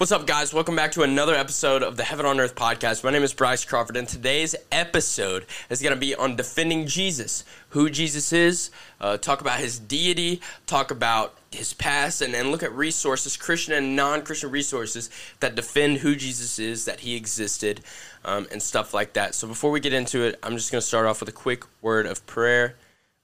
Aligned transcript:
What's 0.00 0.12
up, 0.12 0.26
guys? 0.26 0.54
Welcome 0.54 0.76
back 0.76 0.92
to 0.92 1.02
another 1.02 1.34
episode 1.34 1.82
of 1.82 1.98
the 1.98 2.04
Heaven 2.04 2.24
on 2.24 2.40
Earth 2.40 2.54
podcast. 2.54 3.04
My 3.04 3.10
name 3.10 3.22
is 3.22 3.34
Bryce 3.34 3.66
Crawford, 3.66 3.98
and 3.98 4.08
today's 4.08 4.56
episode 4.72 5.44
is 5.68 5.82
going 5.82 5.92
to 5.92 6.00
be 6.00 6.14
on 6.14 6.36
defending 6.36 6.86
Jesus, 6.86 7.44
who 7.68 7.90
Jesus 7.90 8.32
is, 8.32 8.70
uh, 9.02 9.18
talk 9.18 9.42
about 9.42 9.58
his 9.58 9.78
deity, 9.78 10.40
talk 10.66 10.90
about 10.90 11.36
his 11.50 11.74
past, 11.74 12.22
and 12.22 12.32
then 12.32 12.50
look 12.50 12.62
at 12.62 12.72
resources, 12.72 13.36
Christian 13.36 13.74
and 13.74 13.94
non 13.94 14.22
Christian 14.22 14.50
resources 14.50 15.10
that 15.40 15.54
defend 15.54 15.98
who 15.98 16.16
Jesus 16.16 16.58
is, 16.58 16.86
that 16.86 17.00
he 17.00 17.14
existed, 17.14 17.82
um, 18.24 18.46
and 18.50 18.62
stuff 18.62 18.94
like 18.94 19.12
that. 19.12 19.34
So, 19.34 19.46
before 19.46 19.70
we 19.70 19.80
get 19.80 19.92
into 19.92 20.22
it, 20.22 20.38
I'm 20.42 20.56
just 20.56 20.72
going 20.72 20.80
to 20.80 20.86
start 20.86 21.04
off 21.04 21.20
with 21.20 21.28
a 21.28 21.32
quick 21.32 21.64
word 21.82 22.06
of 22.06 22.26
prayer. 22.26 22.74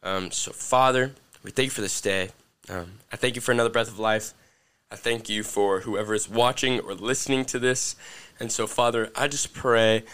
Um, 0.02 0.30
so, 0.30 0.52
Father, 0.52 1.12
we 1.42 1.52
thank 1.52 1.68
you 1.68 1.70
for 1.70 1.80
this 1.80 2.02
day. 2.02 2.32
Um, 2.68 2.98
I 3.10 3.16
thank 3.16 3.34
you 3.34 3.40
for 3.40 3.52
another 3.52 3.70
breath 3.70 3.88
of 3.88 3.98
life. 3.98 4.34
I 4.88 4.94
thank 4.94 5.28
you 5.28 5.42
for 5.42 5.80
whoever 5.80 6.14
is 6.14 6.28
watching 6.28 6.78
or 6.78 6.94
listening 6.94 7.44
to 7.46 7.58
this. 7.58 7.96
And 8.38 8.52
so, 8.52 8.68
Father, 8.68 9.10
I 9.16 9.26
just 9.26 9.52
pray 9.52 10.04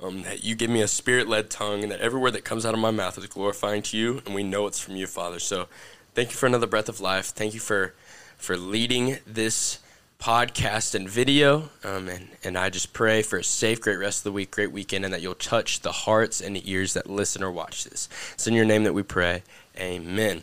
um, 0.00 0.22
that 0.22 0.42
you 0.42 0.54
give 0.54 0.70
me 0.70 0.80
a 0.80 0.88
spirit 0.88 1.28
led 1.28 1.50
tongue 1.50 1.82
and 1.82 1.92
that 1.92 2.00
every 2.00 2.18
word 2.18 2.32
that 2.32 2.42
comes 2.42 2.64
out 2.64 2.72
of 2.72 2.80
my 2.80 2.90
mouth 2.90 3.18
is 3.18 3.26
glorifying 3.26 3.82
to 3.82 3.98
you. 3.98 4.22
And 4.24 4.34
we 4.34 4.42
know 4.42 4.66
it's 4.66 4.80
from 4.80 4.96
you, 4.96 5.06
Father. 5.06 5.38
So, 5.38 5.68
thank 6.14 6.30
you 6.30 6.36
for 6.36 6.46
another 6.46 6.66
breath 6.66 6.88
of 6.88 6.98
life. 6.98 7.26
Thank 7.26 7.52
you 7.52 7.60
for, 7.60 7.92
for 8.38 8.56
leading 8.56 9.18
this 9.26 9.80
podcast 10.18 10.94
and 10.94 11.10
video. 11.10 11.68
Um, 11.84 12.08
and, 12.08 12.28
and 12.42 12.56
I 12.56 12.70
just 12.70 12.94
pray 12.94 13.20
for 13.20 13.38
a 13.38 13.44
safe, 13.44 13.82
great 13.82 13.98
rest 13.98 14.20
of 14.20 14.24
the 14.24 14.32
week, 14.32 14.50
great 14.50 14.72
weekend, 14.72 15.04
and 15.04 15.12
that 15.12 15.20
you'll 15.20 15.34
touch 15.34 15.80
the 15.80 15.92
hearts 15.92 16.40
and 16.40 16.66
ears 16.66 16.94
that 16.94 17.10
listen 17.10 17.42
or 17.42 17.50
watch 17.50 17.84
this. 17.84 18.08
It's 18.32 18.46
in 18.46 18.54
your 18.54 18.64
name 18.64 18.84
that 18.84 18.94
we 18.94 19.02
pray. 19.02 19.42
Amen. 19.76 20.42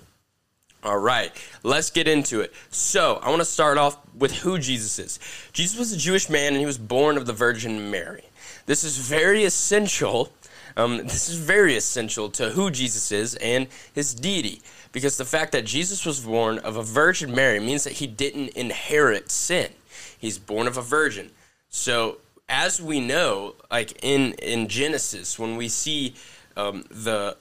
All 0.81 0.97
right, 0.97 1.31
let's 1.63 1.89
get 1.89 2.07
into 2.07 2.39
it. 2.39 2.53
So, 2.71 3.19
I 3.21 3.29
want 3.29 3.41
to 3.41 3.45
start 3.45 3.77
off 3.77 3.97
with 4.15 4.33
who 4.33 4.57
Jesus 4.57 4.97
is. 4.97 5.19
Jesus 5.51 5.77
was 5.77 5.91
a 5.91 5.97
Jewish 5.97 6.29
man 6.29 6.53
and 6.53 6.59
he 6.59 6.65
was 6.65 6.77
born 6.77 7.17
of 7.17 7.25
the 7.25 7.33
Virgin 7.33 7.91
Mary. 7.91 8.23
This 8.65 8.85
is 8.85 8.97
very 8.97 9.43
essential. 9.43 10.31
Um, 10.77 10.97
this 11.03 11.27
is 11.27 11.37
very 11.37 11.75
essential 11.75 12.29
to 12.31 12.51
who 12.51 12.71
Jesus 12.71 13.11
is 13.11 13.35
and 13.35 13.67
his 13.93 14.13
deity 14.13 14.61
because 14.93 15.17
the 15.17 15.25
fact 15.25 15.51
that 15.51 15.65
Jesus 15.65 16.05
was 16.05 16.21
born 16.21 16.59
of 16.59 16.77
a 16.77 16.83
Virgin 16.83 17.35
Mary 17.35 17.59
means 17.59 17.83
that 17.83 17.93
he 17.93 18.07
didn't 18.07 18.49
inherit 18.49 19.31
sin. 19.31 19.71
He's 20.17 20.37
born 20.37 20.67
of 20.67 20.77
a 20.77 20.81
virgin. 20.81 21.31
So, 21.69 22.17
as 22.47 22.81
we 22.81 22.99
know, 22.99 23.55
like 23.69 24.03
in, 24.03 24.33
in 24.33 24.67
Genesis, 24.67 25.37
when 25.37 25.55
we 25.55 25.69
see 25.69 26.15
um, 26.57 26.83
the 26.89 27.37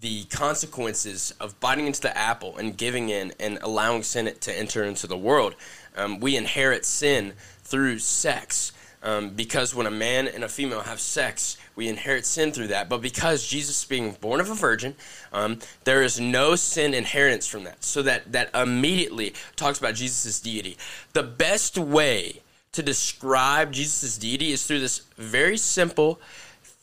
the 0.00 0.24
consequences 0.24 1.32
of 1.40 1.58
biting 1.60 1.86
into 1.86 2.00
the 2.00 2.16
apple 2.16 2.56
and 2.56 2.76
giving 2.76 3.08
in 3.08 3.32
and 3.40 3.58
allowing 3.62 4.02
sin 4.02 4.32
to 4.40 4.58
enter 4.58 4.84
into 4.84 5.06
the 5.06 5.16
world. 5.16 5.54
Um, 5.96 6.20
we 6.20 6.36
inherit 6.36 6.84
sin 6.84 7.32
through 7.62 7.98
sex. 7.98 8.72
Um, 9.02 9.30
because 9.30 9.74
when 9.74 9.86
a 9.86 9.90
man 9.90 10.26
and 10.26 10.42
a 10.42 10.48
female 10.48 10.80
have 10.80 11.00
sex, 11.00 11.56
we 11.76 11.86
inherit 11.86 12.26
sin 12.26 12.50
through 12.50 12.68
that. 12.68 12.88
But 12.88 13.02
because 13.02 13.46
Jesus 13.46 13.84
being 13.84 14.12
born 14.20 14.40
of 14.40 14.50
a 14.50 14.54
virgin, 14.54 14.96
um, 15.32 15.60
there 15.84 16.02
is 16.02 16.18
no 16.18 16.56
sin 16.56 16.92
inheritance 16.92 17.46
from 17.46 17.64
that. 17.64 17.84
So 17.84 18.02
that, 18.02 18.32
that 18.32 18.54
immediately 18.54 19.34
talks 19.54 19.78
about 19.78 19.94
Jesus' 19.94 20.40
deity. 20.40 20.76
The 21.12 21.22
best 21.22 21.78
way 21.78 22.42
to 22.72 22.82
describe 22.82 23.72
Jesus' 23.72 24.18
deity 24.18 24.52
is 24.52 24.66
through 24.66 24.80
this 24.80 25.02
very 25.16 25.56
simple 25.56 26.20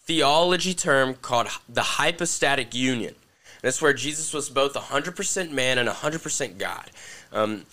theology 0.03 0.73
term 0.73 1.15
called 1.15 1.47
the 1.69 1.81
hypostatic 1.81 2.73
union. 2.73 3.15
That's 3.61 3.81
where 3.81 3.93
Jesus 3.93 4.33
was 4.33 4.49
both 4.49 4.73
100% 4.73 5.51
man 5.51 5.77
and 5.77 5.87
100% 5.87 6.57
God. 6.57 6.91
Um, 7.31 7.65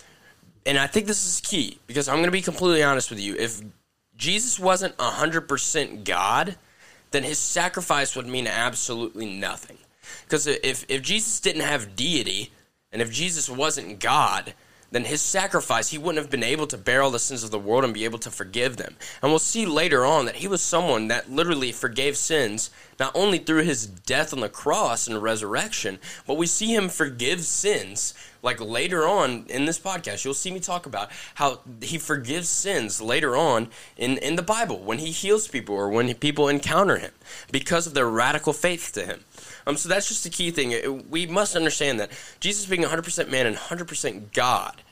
and 0.65 0.79
I 0.79 0.87
think 0.87 1.07
this 1.07 1.27
is 1.27 1.41
key 1.41 1.79
because 1.87 2.09
I'm 2.09 2.17
going 2.17 2.27
to 2.27 2.31
be 2.31 2.43
completely 2.43 2.83
honest 2.83 3.11
with 3.11 3.19
you. 3.19 3.35
If 3.35 3.61
Jesus 4.17 4.59
wasn't 4.59 4.97
100% 4.99 6.05
God, 6.05 6.57
then 7.11 7.25
his 7.25 7.39
sacrifice 7.39 8.15
would 8.15 8.27
mean 8.27 8.47
absolutely 8.47 9.27
nothing. 9.27 9.79
Because 10.25 10.47
if, 10.47 10.85
if 10.89 11.03
Jesus 11.03 11.41
didn't 11.41 11.63
have 11.63 11.97
deity, 11.97 12.53
and 12.93 13.03
if 13.03 13.11
Jesus 13.11 13.49
wasn't 13.49 13.99
God, 13.99 14.55
then 14.91 15.05
his 15.05 15.23
sacrifice, 15.23 15.91
he 15.91 15.99
wouldn't 15.99 16.23
have 16.23 16.31
been 16.31 16.43
able 16.43 16.67
to 16.67 16.77
bear 16.77 17.03
all 17.03 17.11
the 17.11 17.19
sins 17.19 17.45
of 17.45 17.51
the 17.51 17.59
world 17.59 17.85
and 17.85 17.95
be 17.95 18.05
able 18.05 18.19
to 18.19 18.31
forgive 18.31 18.77
them. 18.77 18.97
And 19.23 19.31
we'll 19.31 19.39
see 19.39 19.65
later 19.67 20.05
on 20.05 20.27
that 20.27 20.37
he 20.37 20.49
was 20.49 20.61
someone 20.61 21.09
that 21.09 21.31
literally 21.31 21.73
forgave 21.73 22.17
sins, 22.17 22.71
not 22.99 23.13
only 23.15 23.39
through 23.39 23.63
his 23.63 23.87
death 23.87 24.33
on 24.33 24.41
the 24.41 24.49
cross 24.49 25.07
and 25.07 25.23
resurrection, 25.23 25.99
but 26.27 26.37
we 26.37 26.47
see 26.47 26.75
him 26.75 26.89
forgive 26.89 27.43
sins. 27.43 28.15
Like 28.43 28.61
later 28.61 29.07
on 29.07 29.45
in 29.49 29.67
this 29.67 29.79
podcast, 29.79 30.25
you'll 30.25 30.35
see 30.35 30.51
me 30.51 30.61
talk 30.61 30.87
about 30.87 31.11
how 31.35 31.61
he 31.83 31.99
forgives 31.99 32.49
sins 32.49 33.01
later 33.01 33.37
on 33.37 33.69
in, 33.97 34.17
in 34.19 34.37
the 34.37 34.43
Bible 34.43 34.79
when 34.79 34.99
he 34.99 35.11
heals 35.11 35.47
people 35.47 35.75
or 35.75 35.91
when 35.91 36.13
people 36.15 36.49
encounter 36.49 36.97
him 36.97 37.13
because 37.53 37.87
of 37.87 37.95
their 37.95 38.09
radical 38.09 38.53
faith 38.53 38.93
to 38.95 39.05
him. 39.05 39.25
Um, 39.67 39.77
so 39.77 39.89
that's 39.89 40.09
just 40.09 40.25
the 40.25 40.31
key 40.31 40.51
thing. 40.51 41.05
We 41.11 41.27
must 41.27 41.57
understand 41.57 42.01
that 42.01 42.11
Jesus 42.41 42.67
being 42.67 42.83
100% 42.83 43.31
man 43.31 43.47
and 43.47 43.57
100% 43.57 44.33
God 44.33 44.83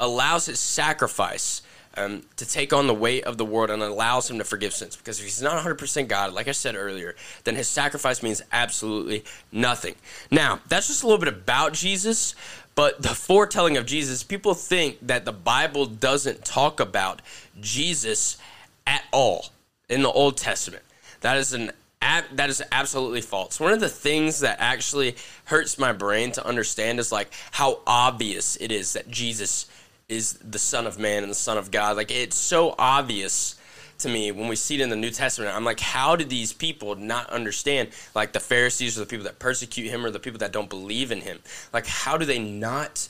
allows 0.00 0.46
his 0.46 0.60
sacrifice 0.60 1.62
um, 1.98 2.22
to 2.36 2.46
take 2.46 2.72
on 2.72 2.86
the 2.86 2.94
weight 2.94 3.24
of 3.24 3.38
the 3.38 3.44
world 3.44 3.70
and 3.70 3.82
allows 3.82 4.30
him 4.30 4.38
to 4.38 4.44
forgive 4.44 4.72
sins. 4.72 4.94
Because 4.96 5.18
if 5.18 5.24
he's 5.24 5.42
not 5.42 5.62
100% 5.62 6.08
God, 6.08 6.32
like 6.32 6.48
I 6.48 6.52
said 6.52 6.76
earlier, 6.76 7.16
then 7.44 7.56
his 7.56 7.66
sacrifice 7.68 8.22
means 8.22 8.42
absolutely 8.52 9.24
nothing. 9.50 9.96
Now, 10.30 10.60
that's 10.68 10.86
just 10.86 11.02
a 11.02 11.06
little 11.06 11.18
bit 11.18 11.28
about 11.28 11.72
Jesus, 11.72 12.34
but 12.74 13.02
the 13.02 13.08
foretelling 13.08 13.76
of 13.76 13.86
Jesus, 13.86 14.22
people 14.22 14.54
think 14.54 14.98
that 15.02 15.24
the 15.24 15.32
Bible 15.32 15.86
doesn't 15.86 16.44
talk 16.44 16.78
about 16.78 17.20
Jesus 17.60 18.38
at 18.86 19.02
all 19.12 19.46
in 19.88 20.02
the 20.02 20.10
Old 20.10 20.36
Testament. 20.36 20.84
That 21.22 21.36
is 21.36 21.52
an 21.52 21.72
Ab- 22.00 22.36
that 22.36 22.48
is 22.48 22.62
absolutely 22.70 23.20
false. 23.20 23.58
One 23.58 23.72
of 23.72 23.80
the 23.80 23.88
things 23.88 24.40
that 24.40 24.58
actually 24.60 25.16
hurts 25.44 25.78
my 25.78 25.92
brain 25.92 26.32
to 26.32 26.46
understand 26.46 27.00
is 27.00 27.10
like 27.10 27.32
how 27.50 27.80
obvious 27.86 28.56
it 28.56 28.70
is 28.70 28.92
that 28.92 29.10
Jesus 29.10 29.66
is 30.08 30.34
the 30.34 30.58
Son 30.58 30.86
of 30.86 30.98
Man 30.98 31.22
and 31.22 31.30
the 31.30 31.36
Son 31.36 31.58
of 31.58 31.70
God. 31.70 31.96
Like 31.96 32.10
it's 32.10 32.36
so 32.36 32.74
obvious 32.78 33.56
to 33.98 34.08
me 34.08 34.30
when 34.30 34.48
we 34.48 34.56
see 34.56 34.76
it 34.76 34.80
in 34.80 34.90
the 34.90 34.96
New 34.96 35.10
Testament. 35.10 35.54
I'm 35.54 35.64
like, 35.64 35.80
how 35.80 36.16
did 36.16 36.30
these 36.30 36.52
people 36.52 36.94
not 36.94 37.28
understand? 37.30 37.90
Like 38.14 38.32
the 38.32 38.40
Pharisees 38.40 38.96
or 38.96 39.00
the 39.00 39.06
people 39.06 39.24
that 39.24 39.38
persecute 39.38 39.90
him 39.90 40.04
or 40.04 40.10
the 40.10 40.20
people 40.20 40.38
that 40.38 40.52
don't 40.52 40.70
believe 40.70 41.10
in 41.10 41.20
him. 41.20 41.40
Like 41.72 41.86
how 41.86 42.16
do 42.16 42.24
they 42.24 42.38
not 42.38 43.08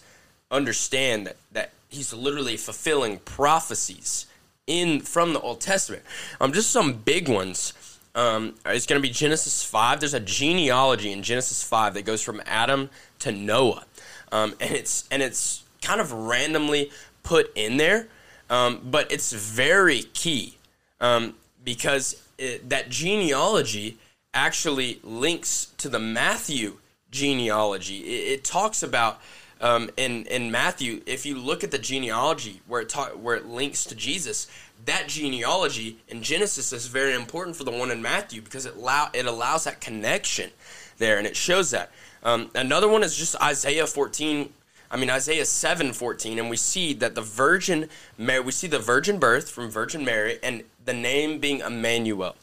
understand 0.50 1.27
that 1.27 1.37
that 1.53 1.72
he's 1.88 2.12
literally 2.12 2.56
fulfilling 2.56 3.19
prophecies 3.19 4.27
in 4.66 5.00
from 5.00 5.34
the 5.34 5.41
Old 5.41 5.60
Testament? 5.60 6.03
Um, 6.41 6.53
just 6.53 6.71
some 6.71 6.94
big 6.94 7.28
ones 7.28 7.75
um, 8.18 8.56
it's 8.66 8.84
going 8.84 9.00
to 9.00 9.08
be 9.08 9.14
Genesis 9.14 9.62
5. 9.62 10.00
There's 10.00 10.12
a 10.12 10.18
genealogy 10.18 11.12
in 11.12 11.22
Genesis 11.22 11.62
5 11.62 11.94
that 11.94 12.04
goes 12.04 12.20
from 12.20 12.42
Adam 12.46 12.90
to 13.20 13.30
Noah. 13.30 13.84
Um, 14.32 14.54
and 14.60 14.74
it's 14.74 15.08
and 15.12 15.22
it's 15.22 15.62
kind 15.82 16.00
of 16.00 16.12
randomly 16.12 16.90
put 17.22 17.52
in 17.54 17.76
there, 17.76 18.08
um, 18.50 18.80
but 18.90 19.10
it's 19.12 19.32
very 19.32 20.02
key 20.02 20.56
um, 21.00 21.34
because 21.64 22.20
it, 22.38 22.68
that 22.68 22.90
genealogy 22.90 23.98
actually 24.34 24.98
links 25.04 25.72
to 25.78 25.88
the 25.88 26.00
Matthew 26.00 26.78
genealogy. 27.12 27.98
It, 27.98 28.32
it 28.32 28.44
talks 28.44 28.82
about 28.82 29.20
um, 29.60 29.90
in 29.96 30.26
in 30.26 30.50
Matthew, 30.50 31.02
if 31.06 31.24
you 31.24 31.38
look 31.38 31.62
at 31.62 31.70
the 31.70 31.78
genealogy 31.78 32.62
where 32.66 32.80
it 32.80 32.88
ta- 32.88 33.10
where 33.10 33.36
it 33.36 33.46
links 33.46 33.84
to 33.84 33.94
Jesus, 33.94 34.48
that 34.88 35.09
genealogy 35.09 35.99
in 36.09 36.22
Genesis 36.22 36.72
is 36.72 36.87
very 36.87 37.15
important 37.15 37.56
for 37.56 37.65
the 37.65 37.71
one 37.71 37.91
in 37.91 38.03
Matthew 38.03 38.43
because 38.43 38.66
it 38.66 38.76
allow 38.76 39.10
it 39.12 39.26
allows 39.26 39.65
that 39.65 39.81
connection 39.81 40.50
there 40.99 41.19
and 41.19 41.26
it 41.26 41.37
shows 41.37 41.71
that. 41.71 41.91
Um, 42.22 42.50
another 42.54 42.88
one 42.88 43.03
is 43.03 43.16
just 43.16 43.41
Isaiah 43.41 43.87
14. 43.87 44.53
I 44.91 44.97
mean 44.97 45.10
Isaiah 45.10 45.44
7 45.44 45.93
14, 45.93 46.38
and 46.38 46.50
we 46.50 46.56
see 46.56 46.94
that 46.94 47.15
the 47.15 47.22
virgin 47.22 47.88
Mary, 48.16 48.41
we 48.41 48.53
see 48.53 48.66
the 48.66 48.78
virgin 48.78 49.19
birth 49.19 49.50
from 49.50 49.71
Virgin 49.71 50.04
Mary, 50.04 50.38
and 50.43 50.65
the 50.84 50.95
name 50.95 51.39
being 51.39 51.60
Emmanuel. 51.60 52.36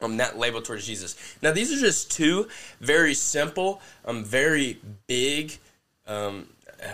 Um, 0.00 0.16
that 0.16 0.36
label 0.36 0.60
towards 0.60 0.84
Jesus. 0.84 1.14
Now 1.42 1.52
these 1.52 1.72
are 1.72 1.78
just 1.78 2.10
two 2.10 2.48
very 2.80 3.14
simple, 3.14 3.80
um, 4.04 4.24
very 4.24 4.80
big 5.06 5.58
um, 6.08 6.48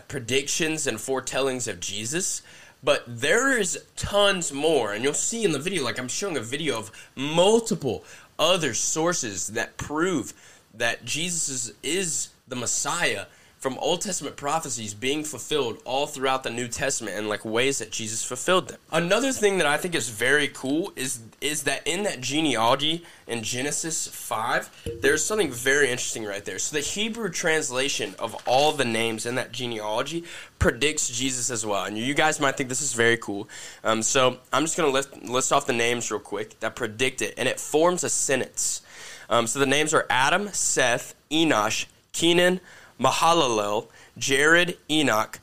predictions 0.09 0.87
and 0.87 1.01
foretellings 1.01 1.69
of 1.69 1.81
Jesus. 1.81 2.43
But 2.83 3.03
there 3.07 3.59
is 3.59 3.85
tons 3.97 4.53
more, 4.53 4.93
and 4.93 5.03
you'll 5.03 5.15
see 5.15 5.45
in 5.45 5.53
the 5.53 5.59
video, 5.59 5.83
like 5.83 5.99
I'm 5.99 6.09
showing 6.09 6.37
a 6.37 6.41
video 6.41 6.79
of 6.79 6.93
multiple 7.17 8.05
other 8.39 8.73
sources 8.75 9.49
that 9.49 9.77
prove 9.77 10.33
that 10.75 11.05
Jesus 11.05 11.49
is, 11.49 11.75
is 11.83 12.29
the 12.47 12.57
Messiah 12.57 13.27
from 13.59 13.77
Old 13.79 14.01
Testament 14.01 14.37
prophecies 14.37 14.95
being 14.95 15.25
fulfilled 15.25 15.83
all 15.85 16.07
throughout 16.07 16.45
the 16.45 16.51
New 16.51 16.69
Testament 16.69 17.17
and 17.17 17.29
like 17.29 17.45
ways 17.45 17.79
that 17.79 17.91
Jesus 17.91 18.25
fulfilled 18.25 18.69
them. 18.69 18.79
Another 18.93 19.33
thing 19.33 19.59
that 19.59 19.67
I 19.67 19.77
think 19.77 19.95
is 19.95 20.09
very 20.09 20.49
cool 20.49 20.93
is 20.95 21.21
is 21.41 21.65
that 21.65 21.87
in 21.87 22.05
that 22.05 22.21
genealogy 22.21 23.05
in 23.27 23.43
Genesis 23.43 24.07
5, 24.09 25.01
there's 25.01 25.25
something 25.25 25.51
very 25.51 25.91
interesting 25.91 26.25
right 26.25 26.45
there. 26.45 26.59
So 26.59 26.75
the 26.75 26.83
Hebrew 26.83 27.29
translation 27.29 28.15
of 28.19 28.37
all 28.47 28.73
the 28.73 28.85
names 28.85 29.27
in 29.27 29.35
that 29.37 29.53
genealogy 29.53 30.25
predicts 30.59 31.09
Jesus 31.09 31.51
as 31.51 31.67
well. 31.67 31.85
And 31.85 31.99
you 31.99 32.15
guys 32.15 32.41
might 32.41 32.57
think 32.57 32.69
this 32.69 32.83
is 32.83 32.93
very 32.93 33.17
cool. 33.17 33.49
Um, 33.85 34.03
so 34.03 34.39
I'm 34.53 34.65
just 34.65 34.77
going 34.77 34.89
to 34.89 34.93
list, 34.93 35.23
list 35.23 35.53
off 35.53 35.67
the 35.67 35.73
names 35.73 36.11
real 36.11 36.21
quick 36.21 36.59
that 36.61 36.75
predict 36.75 37.23
it, 37.23 37.35
and 37.37 37.49
it 37.49 37.61
forms 37.61 38.03
a 38.03 38.09
sentence. 38.09 38.83
Um, 39.31 39.47
so 39.47 39.59
the 39.59 39.67
names 39.67 39.93
are 39.95 40.07
Adam, 40.09 40.49
Seth, 40.49 41.15
Enosh, 41.31 41.87
Kenan, 42.13 42.61
Mahalalel, 42.99 43.89
Jared, 44.17 44.77
Enoch, 44.91 45.41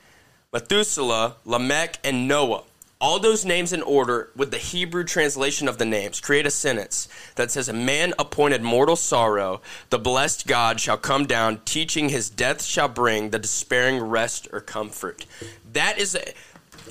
Methuselah, 0.51 1.35
Lamech, 1.45 1.99
and 2.03 2.27
Noah. 2.27 2.63
All 3.01 3.19
those 3.19 3.43
names 3.43 3.73
in 3.73 3.81
order 3.81 4.29
with 4.35 4.51
the 4.51 4.57
Hebrew 4.57 5.03
translation 5.03 5.67
of 5.67 5.77
the 5.77 5.85
names 5.85 6.21
create 6.21 6.45
a 6.45 6.51
sentence 6.51 7.09
that 7.35 7.51
says, 7.51 7.67
A 7.67 7.73
man 7.73 8.13
appointed 8.17 8.61
mortal 8.63 8.95
sorrow, 8.95 9.61
the 9.89 9.99
blessed 9.99 10.47
God 10.47 10.79
shall 10.79 10.97
come 10.97 11.25
down, 11.25 11.59
teaching 11.65 12.09
his 12.09 12.29
death 12.29 12.63
shall 12.63 12.87
bring 12.87 13.29
the 13.29 13.39
despairing 13.39 14.01
rest 14.01 14.47
or 14.51 14.61
comfort. 14.61 15.25
That 15.71 15.97
is. 15.97 16.15
A, 16.15 16.33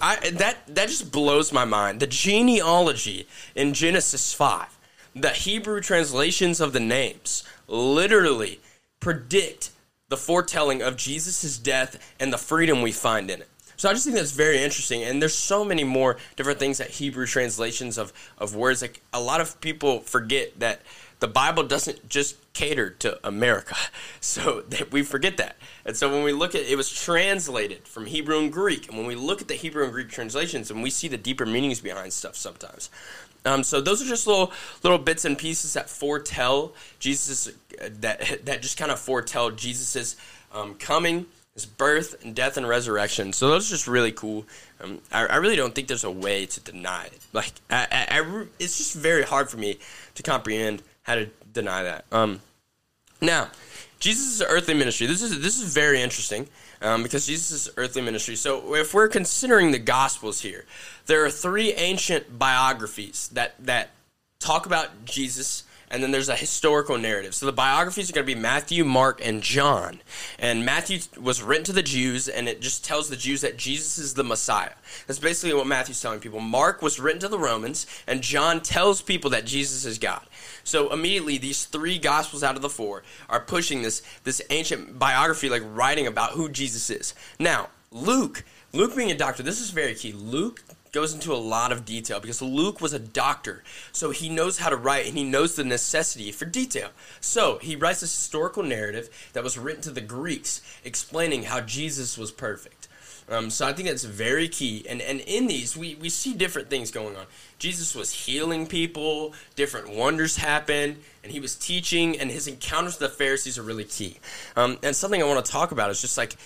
I, 0.02 0.16
that 0.30 0.58
that 0.66 0.88
just 0.88 1.12
blows 1.12 1.52
my 1.52 1.64
mind. 1.64 2.00
The 2.00 2.06
genealogy 2.06 3.28
in 3.54 3.74
Genesis 3.74 4.34
5, 4.34 4.76
the 5.14 5.30
Hebrew 5.30 5.80
translations 5.80 6.60
of 6.60 6.72
the 6.72 6.80
names 6.80 7.44
literally 7.68 8.60
predict 9.00 9.70
the 10.08 10.16
foretelling 10.16 10.82
of 10.82 10.96
Jesus' 10.96 11.58
death 11.58 11.98
and 12.20 12.32
the 12.32 12.38
freedom 12.38 12.82
we 12.82 12.92
find 12.92 13.30
in 13.30 13.40
it. 13.42 13.48
So 13.76 13.88
I 13.88 13.92
just 13.92 14.04
think 14.04 14.16
that's 14.16 14.30
very 14.30 14.62
interesting, 14.62 15.02
and 15.02 15.20
there's 15.20 15.34
so 15.34 15.64
many 15.64 15.82
more 15.82 16.16
different 16.36 16.60
things 16.60 16.78
that 16.78 16.90
Hebrew 16.90 17.26
translations 17.26 17.98
of 17.98 18.12
of 18.38 18.54
words. 18.54 18.82
Like 18.82 19.00
a 19.12 19.20
lot 19.20 19.40
of 19.40 19.60
people 19.60 20.00
forget 20.00 20.60
that 20.60 20.80
the 21.20 21.28
Bible 21.28 21.62
doesn't 21.62 22.08
just 22.08 22.36
cater 22.52 22.90
to 22.90 23.18
America, 23.26 23.76
so 24.20 24.62
that 24.68 24.92
we 24.92 25.02
forget 25.02 25.36
that. 25.36 25.56
And 25.84 25.96
so 25.96 26.10
when 26.10 26.22
we 26.22 26.32
look 26.32 26.54
at 26.54 26.62
it, 26.62 26.76
was 26.76 26.92
translated 26.92 27.86
from 27.86 28.06
Hebrew 28.06 28.38
and 28.38 28.52
Greek, 28.52 28.88
and 28.88 28.96
when 28.96 29.06
we 29.06 29.14
look 29.14 29.40
at 29.40 29.48
the 29.48 29.54
Hebrew 29.54 29.84
and 29.84 29.92
Greek 29.92 30.08
translations, 30.08 30.70
and 30.70 30.82
we 30.82 30.90
see 30.90 31.08
the 31.08 31.16
deeper 31.16 31.46
meanings 31.46 31.80
behind 31.80 32.12
stuff 32.12 32.36
sometimes. 32.36 32.90
Um, 33.46 33.62
so 33.62 33.80
those 33.80 34.00
are 34.00 34.06
just 34.06 34.26
little 34.26 34.52
little 34.82 34.98
bits 34.98 35.24
and 35.24 35.36
pieces 35.36 35.74
that 35.74 35.90
foretell 35.90 36.72
Jesus 36.98 37.50
that 37.78 38.40
that 38.46 38.62
just 38.62 38.78
kind 38.78 38.90
of 38.90 38.98
foretell 38.98 39.50
Jesus's 39.50 40.16
um, 40.52 40.74
coming, 40.74 41.26
his 41.54 41.66
birth 41.66 42.24
and 42.24 42.34
death 42.34 42.56
and 42.56 42.66
resurrection. 42.68 43.32
So 43.32 43.48
those 43.48 43.68
are 43.68 43.74
just 43.74 43.86
really 43.86 44.12
cool. 44.12 44.46
Um, 44.80 45.00
I, 45.12 45.26
I, 45.26 45.36
really 45.36 45.56
don't 45.56 45.74
think 45.74 45.88
there's 45.88 46.04
a 46.04 46.10
way 46.10 46.46
to 46.46 46.60
deny 46.60 47.06
it. 47.06 47.18
Like 47.32 47.52
I, 47.70 47.86
I, 47.90 48.44
it's 48.58 48.78
just 48.78 48.94
very 48.94 49.24
hard 49.24 49.50
for 49.50 49.56
me 49.56 49.78
to 50.14 50.22
comprehend 50.22 50.82
how 51.04 51.14
to 51.14 51.26
deny 51.52 51.84
that. 51.84 52.04
Um, 52.10 52.40
now, 53.20 53.48
Jesus' 54.00 54.42
earthly 54.46 54.74
ministry. 54.74 55.06
This 55.06 55.22
is 55.22 55.40
this 55.40 55.60
is 55.60 55.72
very 55.72 56.02
interesting 56.02 56.48
um, 56.82 57.02
because 57.02 57.26
Jesus' 57.26 57.70
earthly 57.76 58.02
ministry. 58.02 58.36
So, 58.36 58.74
if 58.74 58.92
we're 58.92 59.08
considering 59.08 59.70
the 59.70 59.78
Gospels 59.78 60.40
here, 60.42 60.66
there 61.06 61.24
are 61.24 61.30
three 61.30 61.72
ancient 61.74 62.38
biographies 62.38 63.28
that 63.28 63.54
that 63.64 63.90
talk 64.40 64.66
about 64.66 65.04
Jesus 65.04 65.62
and 65.94 66.02
then 66.02 66.10
there's 66.10 66.28
a 66.28 66.34
historical 66.34 66.98
narrative. 66.98 67.36
So 67.36 67.46
the 67.46 67.52
biographies 67.52 68.10
are 68.10 68.12
going 68.12 68.26
to 68.26 68.34
be 68.34 68.38
Matthew, 68.38 68.84
Mark, 68.84 69.20
and 69.24 69.40
John. 69.40 70.00
And 70.40 70.66
Matthew 70.66 70.98
was 71.20 71.40
written 71.40 71.64
to 71.66 71.72
the 71.72 71.84
Jews, 71.84 72.26
and 72.28 72.48
it 72.48 72.60
just 72.60 72.84
tells 72.84 73.08
the 73.08 73.16
Jews 73.16 73.42
that 73.42 73.56
Jesus 73.56 73.96
is 73.98 74.14
the 74.14 74.24
Messiah. 74.24 74.72
That's 75.06 75.20
basically 75.20 75.54
what 75.54 75.68
Matthew's 75.68 76.02
telling 76.02 76.18
people. 76.18 76.40
Mark 76.40 76.82
was 76.82 76.98
written 76.98 77.20
to 77.20 77.28
the 77.28 77.38
Romans, 77.38 77.86
and 78.08 78.22
John 78.22 78.60
tells 78.60 79.02
people 79.02 79.30
that 79.30 79.46
Jesus 79.46 79.84
is 79.84 79.98
God. 79.98 80.26
So 80.64 80.92
immediately, 80.92 81.38
these 81.38 81.64
three 81.64 81.98
gospels 81.98 82.42
out 82.42 82.56
of 82.56 82.62
the 82.62 82.68
four 82.68 83.04
are 83.28 83.40
pushing 83.40 83.82
this 83.82 84.02
this 84.24 84.42
ancient 84.50 84.98
biography, 84.98 85.48
like 85.48 85.62
writing 85.64 86.08
about 86.08 86.32
who 86.32 86.48
Jesus 86.48 86.90
is. 86.90 87.14
Now, 87.38 87.68
Luke, 87.92 88.42
Luke 88.72 88.96
being 88.96 89.12
a 89.12 89.16
doctor, 89.16 89.44
this 89.44 89.60
is 89.60 89.70
very 89.70 89.94
key. 89.94 90.10
Luke 90.10 90.60
goes 90.94 91.12
into 91.12 91.32
a 91.32 91.36
lot 91.36 91.72
of 91.72 91.84
detail 91.84 92.20
because 92.20 92.40
Luke 92.40 92.80
was 92.80 92.92
a 92.92 92.98
doctor, 92.98 93.64
so 93.92 94.10
he 94.10 94.28
knows 94.28 94.58
how 94.58 94.70
to 94.70 94.76
write 94.76 95.06
and 95.06 95.18
he 95.18 95.24
knows 95.24 95.56
the 95.56 95.64
necessity 95.64 96.30
for 96.30 96.44
detail. 96.44 96.90
So 97.20 97.58
he 97.58 97.74
writes 97.74 98.00
a 98.02 98.06
historical 98.06 98.62
narrative 98.62 99.10
that 99.32 99.42
was 99.42 99.58
written 99.58 99.82
to 99.82 99.90
the 99.90 100.00
Greeks, 100.00 100.62
explaining 100.84 101.42
how 101.42 101.60
Jesus 101.60 102.16
was 102.16 102.30
perfect. 102.30 102.88
Um, 103.28 103.50
so 103.50 103.66
I 103.66 103.72
think 103.72 103.88
that's 103.88 104.04
very 104.04 104.48
key. 104.48 104.84
And 104.88 105.00
and 105.00 105.20
in 105.20 105.46
these, 105.46 105.76
we, 105.76 105.94
we 105.96 106.10
see 106.10 106.34
different 106.34 106.68
things 106.68 106.90
going 106.90 107.16
on. 107.16 107.26
Jesus 107.58 107.94
was 107.94 108.12
healing 108.12 108.66
people, 108.66 109.34
different 109.56 109.90
wonders 109.90 110.36
happened, 110.36 110.98
and 111.22 111.32
he 111.32 111.40
was 111.40 111.56
teaching, 111.56 112.18
and 112.20 112.30
his 112.30 112.46
encounters 112.46 113.00
with 113.00 113.10
the 113.10 113.16
Pharisees 113.16 113.58
are 113.58 113.62
really 113.62 113.84
key. 113.84 114.18
Um, 114.56 114.78
and 114.82 114.94
something 114.94 115.22
I 115.22 115.26
want 115.26 115.44
to 115.44 115.50
talk 115.50 115.72
about 115.72 115.90
is 115.90 116.00
just 116.00 116.18
like 116.18 116.36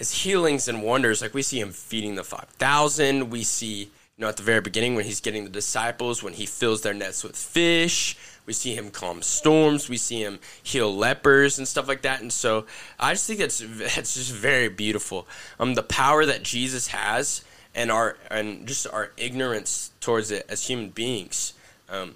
his 0.00 0.22
healings 0.22 0.66
and 0.66 0.82
wonders. 0.82 1.20
Like 1.20 1.34
we 1.34 1.42
see 1.42 1.60
him 1.60 1.72
feeding 1.72 2.14
the 2.14 2.24
5,000. 2.24 3.28
We 3.28 3.42
see, 3.44 3.80
you 3.80 3.90
know, 4.16 4.28
at 4.28 4.38
the 4.38 4.42
very 4.42 4.62
beginning 4.62 4.94
when 4.94 5.04
he's 5.04 5.20
getting 5.20 5.44
the 5.44 5.50
disciples, 5.50 6.22
when 6.22 6.32
he 6.32 6.46
fills 6.46 6.80
their 6.80 6.94
nets 6.94 7.22
with 7.22 7.36
fish. 7.36 8.16
We 8.46 8.54
see 8.54 8.74
him 8.74 8.90
calm 8.90 9.20
storms. 9.20 9.90
We 9.90 9.98
see 9.98 10.22
him 10.22 10.38
heal 10.62 10.96
lepers 10.96 11.58
and 11.58 11.68
stuff 11.68 11.86
like 11.86 12.00
that. 12.00 12.22
And 12.22 12.32
so 12.32 12.64
I 12.98 13.12
just 13.12 13.26
think 13.26 13.40
that's 13.40 13.58
that's 13.58 14.14
just 14.14 14.32
very 14.32 14.70
beautiful. 14.70 15.28
Um, 15.58 15.74
the 15.74 15.82
power 15.82 16.24
that 16.24 16.42
Jesus 16.42 16.86
has 16.86 17.44
and 17.74 17.92
our 17.92 18.16
and 18.30 18.66
just 18.66 18.86
our 18.86 19.12
ignorance 19.18 19.90
towards 20.00 20.30
it 20.30 20.46
as 20.48 20.66
human 20.66 20.88
beings. 20.88 21.52
Um, 21.90 22.14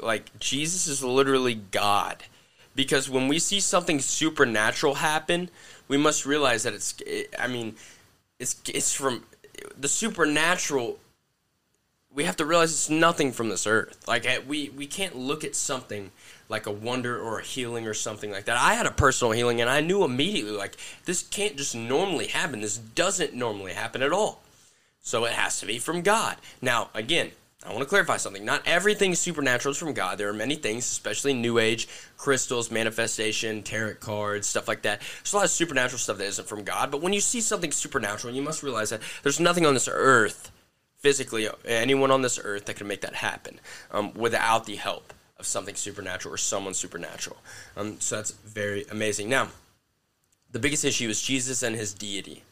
like 0.00 0.36
Jesus 0.40 0.88
is 0.88 1.04
literally 1.04 1.54
God, 1.54 2.24
because 2.74 3.08
when 3.08 3.28
we 3.28 3.38
see 3.38 3.60
something 3.60 4.00
supernatural 4.00 4.94
happen, 4.94 5.50
we 5.88 5.96
must 5.96 6.26
realize 6.26 6.62
that 6.64 6.74
it's. 6.74 6.94
I 7.38 7.46
mean, 7.46 7.76
it's 8.38 8.60
it's 8.68 8.92
from 8.92 9.24
the 9.76 9.88
supernatural. 9.88 10.98
We 12.12 12.24
have 12.24 12.36
to 12.36 12.46
realize 12.46 12.72
it's 12.72 12.88
nothing 12.88 13.32
from 13.32 13.50
this 13.50 13.66
earth. 13.66 14.06
Like 14.08 14.26
eh, 14.26 14.40
we 14.46 14.70
we 14.70 14.86
can't 14.86 15.16
look 15.16 15.44
at 15.44 15.54
something 15.54 16.10
like 16.48 16.66
a 16.66 16.70
wonder 16.70 17.18
or 17.18 17.40
a 17.40 17.42
healing 17.42 17.86
or 17.86 17.94
something 17.94 18.30
like 18.30 18.44
that. 18.44 18.56
I 18.56 18.74
had 18.74 18.86
a 18.86 18.90
personal 18.90 19.32
healing 19.32 19.60
and 19.60 19.68
I 19.68 19.80
knew 19.80 20.04
immediately 20.04 20.52
like 20.52 20.76
this 21.04 21.22
can't 21.22 21.56
just 21.56 21.74
normally 21.74 22.28
happen. 22.28 22.60
This 22.60 22.78
doesn't 22.78 23.34
normally 23.34 23.72
happen 23.72 24.02
at 24.02 24.12
all. 24.12 24.42
So 25.00 25.24
it 25.24 25.32
has 25.32 25.60
to 25.60 25.66
be 25.66 25.78
from 25.78 26.02
God. 26.02 26.36
Now, 26.60 26.90
again, 26.94 27.30
I 27.64 27.70
want 27.70 27.80
to 27.80 27.86
clarify 27.86 28.18
something. 28.18 28.44
Not 28.44 28.62
everything 28.66 29.14
supernatural 29.14 29.72
is 29.72 29.78
from 29.78 29.94
God. 29.94 30.18
There 30.18 30.28
are 30.28 30.34
many 30.34 30.56
things, 30.56 30.84
especially 30.84 31.32
New 31.32 31.58
Age, 31.58 31.88
crystals, 32.16 32.70
manifestation, 32.70 33.62
tarot 33.62 33.94
cards, 33.94 34.46
stuff 34.46 34.68
like 34.68 34.82
that. 34.82 35.00
There's 35.00 35.32
a 35.32 35.36
lot 35.36 35.44
of 35.46 35.50
supernatural 35.50 35.98
stuff 35.98 36.18
that 36.18 36.26
isn't 36.26 36.46
from 36.46 36.64
God. 36.64 36.90
But 36.90 37.00
when 37.00 37.12
you 37.12 37.20
see 37.20 37.40
something 37.40 37.72
supernatural, 37.72 38.34
you 38.34 38.42
must 38.42 38.62
realize 38.62 38.90
that 38.90 39.00
there's 39.22 39.40
nothing 39.40 39.64
on 39.64 39.74
this 39.74 39.88
earth, 39.90 40.52
physically, 40.98 41.48
anyone 41.64 42.10
on 42.10 42.22
this 42.22 42.38
earth 42.42 42.66
that 42.66 42.76
can 42.76 42.86
make 42.86 43.00
that 43.00 43.14
happen 43.14 43.58
um, 43.90 44.12
without 44.14 44.66
the 44.66 44.76
help 44.76 45.12
of 45.38 45.46
something 45.46 45.74
supernatural 45.74 46.34
or 46.34 46.38
someone 46.38 46.74
supernatural. 46.74 47.38
Um, 47.76 48.00
so 48.00 48.16
that's 48.16 48.30
very 48.30 48.84
amazing. 48.90 49.28
Now, 49.28 49.48
the 50.50 50.58
biggest 50.58 50.84
issue 50.84 51.08
is 51.08 51.22
Jesus 51.22 51.62
and 51.62 51.74
his 51.74 51.94
deity. 51.94 52.42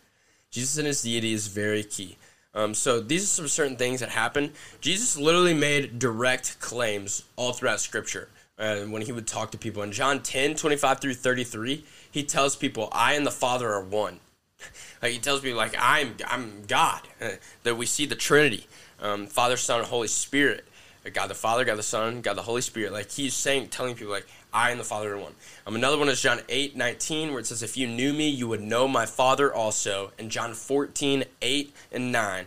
Jesus 0.51 0.79
and 0.79 0.87
his 0.87 1.03
deity 1.03 1.33
is 1.33 1.47
very 1.47 1.83
key. 1.83 2.17
Um, 2.55 2.75
so 2.75 3.01
these 3.01 3.25
are 3.25 3.27
some 3.27 3.49
certain 3.49 3.77
things 3.77 4.01
that 4.01 4.11
happen. 4.11 4.53
Jesus 4.81 5.17
literally 5.17 5.55
made 5.55 5.99
direct 5.99 6.61
claims 6.61 7.25
all 7.37 7.53
throughout 7.53 7.81
Scripture. 7.81 8.29
Uh, 8.57 8.83
when 8.83 9.03
he 9.03 9.11
would 9.11 9.27
talk 9.27 9.51
to 9.51 9.59
people 9.59 9.83
in 9.83 9.91
John 9.91 10.23
10, 10.23 10.55
25 10.55 11.01
through 11.01 11.15
33, 11.15 11.85
he 12.11 12.23
tells 12.23 12.55
people, 12.55 12.89
I 12.93 13.15
and 13.15 13.27
the 13.27 13.33
Father 13.33 13.73
are 13.73 13.83
one. 13.83 14.21
like 15.03 15.13
he 15.13 15.19
tells 15.19 15.41
people, 15.41 15.59
like, 15.59 15.75
I'm, 15.77 16.15
I'm 16.29 16.63
God. 16.69 17.01
Uh, 17.21 17.31
that 17.65 17.77
we 17.77 17.87
see 17.87 18.07
the 18.07 18.15
Trinity 18.15 18.69
um, 19.01 19.27
Father, 19.27 19.57
Son, 19.57 19.85
Holy 19.85 20.09
Spirit. 20.09 20.67
God 21.13 21.29
the 21.29 21.35
Father, 21.35 21.67
God 21.67 21.77
the 21.77 21.83
Son, 21.83 22.23
God 22.23 22.35
the 22.35 22.43
Holy 22.43 22.63
Spirit. 22.63 22.93
Like 22.93 23.11
he's 23.11 23.35
saying, 23.35 23.69
telling 23.69 23.95
people, 23.95 24.13
like, 24.13 24.27
I 24.55 24.71
and 24.71 24.79
the 24.79 24.85
Father 24.85 25.15
are 25.15 25.19
one. 25.19 25.35
Um, 25.67 25.75
another 25.75 25.99
one 25.99 26.09
is 26.09 26.23
John 26.23 26.41
8, 26.49 26.77
19, 26.77 27.31
where 27.31 27.41
it 27.41 27.47
says, 27.47 27.63
If 27.63 27.77
you 27.77 27.89
knew 27.89 28.13
me, 28.13 28.29
you 28.29 28.47
would 28.47 28.63
know 28.63 28.87
my 28.87 29.05
Father 29.05 29.53
also. 29.53 30.13
And 30.17 30.31
John 30.31 30.55
14, 30.55 31.25
8 31.43 31.75
and 31.91 32.13
9 32.13 32.47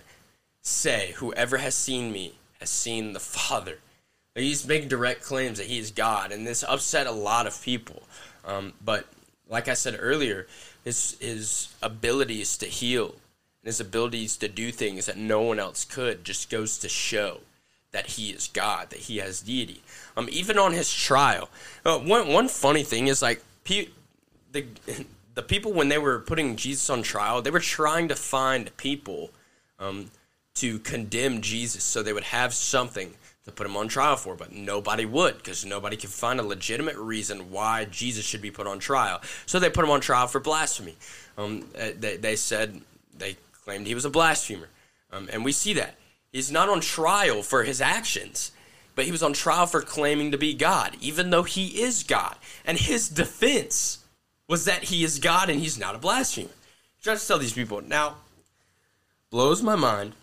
say, 0.61 1.13
Whoever 1.17 1.57
has 1.57 1.75
seen 1.75 2.13
me 2.13 2.35
has 2.61 2.69
seen 2.69 3.11
the 3.11 3.19
Father. 3.19 3.79
he's 4.33 4.65
making 4.65 4.87
direct 4.87 5.21
claims 5.21 5.57
that 5.57 5.67
he 5.67 5.77
is 5.77 5.91
God, 5.91 6.31
and 6.31 6.47
this 6.47 6.63
upset 6.63 7.05
a 7.05 7.11
lot 7.11 7.45
of 7.45 7.61
people. 7.61 8.03
Um, 8.45 8.73
but 8.83 9.05
like 9.49 9.67
I 9.67 9.73
said 9.73 9.97
earlier, 9.99 10.47
his, 10.85 11.17
his 11.19 11.75
abilities 11.81 12.57
to 12.57 12.65
heal 12.65 13.15
and 13.61 13.65
his 13.65 13.81
abilities 13.81 14.37
to 14.37 14.47
do 14.47 14.71
things 14.71 15.07
that 15.07 15.17
no 15.17 15.41
one 15.41 15.59
else 15.59 15.83
could 15.83 16.23
just 16.23 16.49
goes 16.49 16.77
to 16.79 16.87
show 16.87 17.41
that 17.91 18.07
he 18.07 18.29
is 18.29 18.47
God, 18.47 18.89
that 18.89 18.99
he 18.99 19.17
has 19.17 19.41
deity. 19.41 19.81
Um, 20.15 20.27
even 20.31 20.57
on 20.57 20.73
his 20.73 20.91
trial, 20.93 21.49
uh, 21.85 21.97
one 21.99 22.27
one 22.27 22.47
funny 22.47 22.83
thing 22.83 23.07
is 23.07 23.21
like 23.21 23.41
the 23.71 23.89
the 25.35 25.43
people 25.43 25.71
when 25.71 25.89
they 25.89 25.97
were 25.97 26.19
putting 26.19 26.55
Jesus 26.55 26.89
on 26.89 27.03
trial, 27.03 27.41
they 27.41 27.51
were 27.51 27.59
trying 27.59 28.07
to 28.07 28.15
find 28.15 28.75
people 28.77 29.29
um, 29.79 30.09
to 30.55 30.79
condemn 30.79 31.41
Jesus, 31.41 31.83
so 31.83 32.01
they 32.01 32.13
would 32.13 32.23
have 32.23 32.53
something 32.53 33.13
to 33.45 33.51
put 33.51 33.65
him 33.65 33.77
on 33.77 33.87
trial 33.87 34.17
for, 34.17 34.35
but 34.35 34.51
nobody 34.51 35.05
would 35.05 35.37
because 35.37 35.63
nobody 35.63 35.95
could 35.95 36.09
find 36.09 36.39
a 36.39 36.43
legitimate 36.43 36.97
reason 36.97 37.51
why 37.51 37.85
Jesus 37.85 38.25
should 38.25 38.41
be 38.41 38.51
put 38.51 38.67
on 38.67 38.79
trial. 38.79 39.21
So 39.45 39.59
they 39.59 39.69
put 39.69 39.85
him 39.85 39.91
on 39.91 40.01
trial 40.01 40.27
for 40.27 40.39
blasphemy. 40.39 40.97
Um, 41.37 41.65
uh, 41.79 41.89
they, 41.97 42.17
they 42.17 42.35
said 42.35 42.81
they 43.17 43.37
claimed 43.63 43.87
he 43.87 43.95
was 43.95 44.05
a 44.05 44.09
blasphemer, 44.09 44.67
um, 45.11 45.29
and 45.31 45.45
we 45.45 45.51
see 45.51 45.73
that 45.73 45.95
he's 46.37 46.51
not 46.51 46.69
on 46.69 46.79
trial 46.79 47.43
for 47.43 47.63
his 47.63 47.81
actions 47.81 48.51
but 48.97 49.05
he 49.05 49.11
was 49.11 49.21
on 49.21 49.31
trial 49.31 49.67
for 49.67 49.81
claiming 49.81 50.31
to 50.31 50.39
be 50.39 50.55
God, 50.55 50.97
even 50.99 51.29
though 51.29 51.43
he 51.43 51.83
is 51.83 52.01
God. 52.01 52.35
And 52.65 52.79
his 52.79 53.07
defense 53.07 53.99
was 54.47 54.65
that 54.65 54.85
he 54.85 55.03
is 55.03 55.19
God 55.19 55.51
and 55.51 55.59
he's 55.59 55.77
not 55.77 55.93
a 55.93 55.99
blasphemer. 55.99 56.49
He 56.95 57.03
tries 57.03 57.21
to 57.21 57.27
tell 57.27 57.37
these 57.37 57.53
people. 57.53 57.79
Now, 57.79 58.15
blows 59.29 59.61
my 59.61 59.75
mind, 59.75 60.13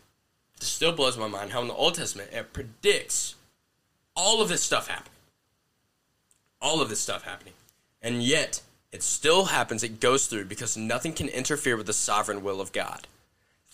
still 0.59 0.91
blows 0.91 1.17
my 1.17 1.29
mind 1.29 1.53
how 1.53 1.63
in 1.63 1.69
the 1.69 1.75
Old 1.75 1.95
Testament 1.95 2.31
it 2.33 2.53
predicts 2.53 3.37
all 4.17 4.43
of 4.43 4.49
this 4.49 4.65
stuff 4.65 4.89
happening. 4.89 5.13
All 6.61 6.83
of 6.83 6.89
this 6.89 6.99
stuff 6.99 7.23
happening. 7.23 7.55
And 8.03 8.25
yet, 8.25 8.61
it 8.91 9.05
still 9.05 9.45
happens, 9.45 9.85
it 9.85 10.01
goes 10.01 10.27
through 10.27 10.47
because 10.47 10.77
nothing 10.77 11.13
can 11.13 11.29
interfere 11.29 11.77
with 11.77 11.87
the 11.87 11.93
sovereign 11.93 12.43
will 12.43 12.61
of 12.61 12.73
God 12.73 13.07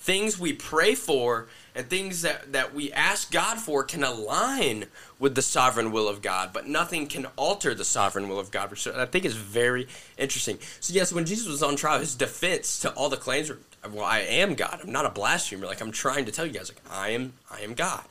things 0.01 0.39
we 0.39 0.53
pray 0.53 0.95
for 0.95 1.47
and 1.75 1.89
things 1.89 2.23
that, 2.23 2.53
that 2.53 2.75
we 2.75 2.91
ask 2.91 3.31
God 3.31 3.59
for 3.59 3.85
can 3.85 4.03
align 4.03 4.87
with 5.19 5.35
the 5.35 5.43
sovereign 5.43 5.93
will 5.93 6.09
of 6.09 6.23
God, 6.23 6.51
but 6.55 6.67
nothing 6.67 7.07
can 7.07 7.27
alter 7.37 7.75
the 7.75 7.85
sovereign 7.85 8.29
will 8.29 8.39
of 8.39 8.51
God, 8.51 8.71
which 8.71 8.89
I 8.89 9.05
think 9.05 9.27
is 9.27 9.35
very 9.35 9.87
interesting. 10.17 10.59
So, 10.81 10.95
yes, 10.95 11.13
when 11.13 11.27
Jesus 11.27 11.47
was 11.47 11.63
on 11.63 11.77
trial, 11.77 12.01
his 12.01 12.15
defense 12.15 12.81
to 12.81 12.91
all 12.95 13.11
the 13.11 13.19
claims 13.19 13.51
were, 13.51 13.59
well, 13.93 14.05
I 14.05 14.21
am 14.21 14.55
God. 14.55 14.81
I'm 14.83 14.91
not 14.91 15.05
a 15.05 15.11
blasphemer. 15.11 15.67
Like, 15.67 15.83
I'm 15.83 15.93
trying 15.93 16.25
to 16.25 16.33
tell 16.33 16.47
you 16.47 16.53
guys, 16.53 16.71
like, 16.71 16.83
I 16.91 17.11
am, 17.11 17.35
I 17.51 17.61
am 17.61 17.75
God. 17.75 18.05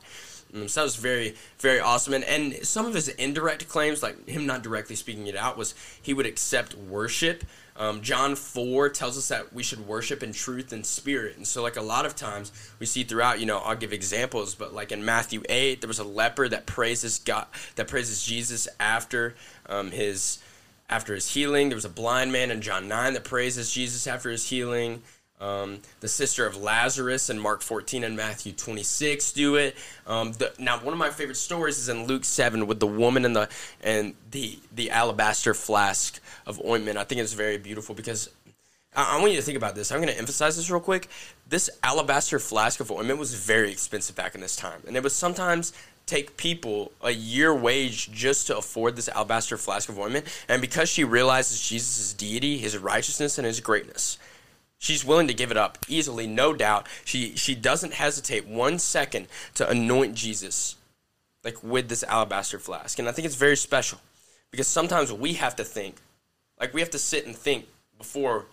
So 0.52 0.80
that 0.80 0.84
was 0.84 0.96
very, 0.96 1.34
very 1.58 1.80
awesome. 1.80 2.14
And, 2.14 2.24
and 2.24 2.66
some 2.66 2.86
of 2.86 2.94
his 2.94 3.08
indirect 3.08 3.68
claims, 3.68 4.02
like 4.02 4.28
him 4.28 4.46
not 4.46 4.62
directly 4.62 4.96
speaking 4.96 5.26
it 5.26 5.36
out, 5.36 5.56
was 5.56 5.74
he 6.02 6.12
would 6.12 6.26
accept 6.26 6.74
worship 6.74 7.44
um, 7.80 8.02
John 8.02 8.36
4 8.36 8.90
tells 8.90 9.16
us 9.16 9.28
that 9.28 9.54
we 9.54 9.62
should 9.62 9.86
worship 9.86 10.22
in 10.22 10.34
truth 10.34 10.70
and 10.70 10.84
spirit. 10.84 11.38
And 11.38 11.46
so, 11.46 11.62
like 11.62 11.76
a 11.76 11.82
lot 11.82 12.04
of 12.04 12.14
times 12.14 12.52
we 12.78 12.84
see 12.84 13.04
throughout, 13.04 13.40
you 13.40 13.46
know, 13.46 13.58
I'll 13.58 13.74
give 13.74 13.94
examples, 13.94 14.54
but 14.54 14.74
like 14.74 14.92
in 14.92 15.02
Matthew 15.02 15.42
8, 15.48 15.80
there 15.80 15.88
was 15.88 15.98
a 15.98 16.04
leper 16.04 16.46
that 16.46 16.66
praises 16.66 17.18
God, 17.20 17.46
that 17.76 17.88
praises 17.88 18.22
Jesus 18.22 18.68
after 18.78 19.34
um, 19.66 19.92
his 19.92 20.42
after 20.90 21.14
his 21.14 21.32
healing. 21.32 21.70
There 21.70 21.76
was 21.76 21.86
a 21.86 21.90
blind 21.90 22.32
man 22.32 22.50
in 22.50 22.60
John 22.60 22.86
9 22.86 23.14
that 23.14 23.24
praises 23.24 23.72
Jesus 23.72 24.06
after 24.06 24.30
his 24.30 24.50
healing. 24.50 25.02
Um, 25.40 25.80
the 26.00 26.08
sister 26.08 26.46
of 26.46 26.56
Lazarus 26.56 27.30
in 27.30 27.38
Mark 27.38 27.62
14 27.62 28.04
and 28.04 28.14
Matthew 28.14 28.52
26 28.52 29.32
do 29.32 29.56
it. 29.56 29.74
Um, 30.06 30.32
the, 30.32 30.52
now, 30.58 30.78
one 30.78 30.92
of 30.92 30.98
my 30.98 31.08
favorite 31.08 31.36
stories 31.36 31.78
is 31.78 31.88
in 31.88 32.06
Luke 32.06 32.24
7 32.24 32.66
with 32.66 32.78
the 32.78 32.86
woman 32.86 33.24
and 33.24 33.34
the 33.34 33.48
and 33.82 34.14
the 34.30 34.58
the 34.74 34.90
alabaster 34.90 35.54
flask 35.54 36.20
of 36.46 36.60
ointment. 36.64 36.98
I 36.98 37.04
think 37.04 37.22
it's 37.22 37.32
very 37.32 37.56
beautiful 37.56 37.94
because 37.94 38.28
I, 38.94 39.16
I 39.16 39.20
want 39.20 39.32
you 39.32 39.38
to 39.38 39.42
think 39.42 39.56
about 39.56 39.74
this. 39.74 39.90
I'm 39.90 40.00
going 40.02 40.12
to 40.12 40.18
emphasize 40.18 40.56
this 40.56 40.70
real 40.70 40.80
quick. 40.80 41.08
This 41.48 41.70
alabaster 41.82 42.38
flask 42.38 42.80
of 42.80 42.90
ointment 42.90 43.18
was 43.18 43.32
very 43.34 43.72
expensive 43.72 44.16
back 44.16 44.34
in 44.34 44.42
this 44.42 44.56
time, 44.56 44.82
and 44.86 44.94
it 44.94 45.02
was 45.02 45.14
sometimes 45.14 45.72
take 46.04 46.36
people 46.36 46.92
a 47.02 47.12
year 47.12 47.54
wage 47.54 48.10
just 48.12 48.48
to 48.48 48.58
afford 48.58 48.96
this 48.96 49.08
alabaster 49.08 49.56
flask 49.56 49.88
of 49.88 49.98
ointment. 49.98 50.26
And 50.48 50.60
because 50.60 50.88
she 50.88 51.04
realizes 51.04 51.60
Jesus' 51.60 52.12
deity, 52.12 52.58
his 52.58 52.76
righteousness, 52.76 53.38
and 53.38 53.46
his 53.46 53.60
greatness 53.60 54.18
She's 54.80 55.04
willing 55.04 55.28
to 55.28 55.34
give 55.34 55.50
it 55.50 55.58
up 55.58 55.76
easily, 55.88 56.26
no 56.26 56.54
doubt. 56.54 56.88
She 57.04 57.36
she 57.36 57.54
doesn't 57.54 57.92
hesitate 57.92 58.48
one 58.48 58.78
second 58.78 59.28
to 59.54 59.68
anoint 59.68 60.14
Jesus 60.14 60.76
like 61.44 61.62
with 61.62 61.90
this 61.90 62.02
alabaster 62.04 62.58
flask. 62.58 62.98
And 62.98 63.06
I 63.06 63.12
think 63.12 63.26
it's 63.26 63.34
very 63.34 63.58
special 63.58 63.98
because 64.50 64.66
sometimes 64.66 65.12
we 65.12 65.34
have 65.34 65.54
to 65.56 65.64
think, 65.64 65.96
like 66.58 66.72
we 66.72 66.80
have 66.80 66.90
to 66.90 66.98
sit 66.98 67.26
and 67.26 67.36
think 67.36 67.66
before 67.98 68.46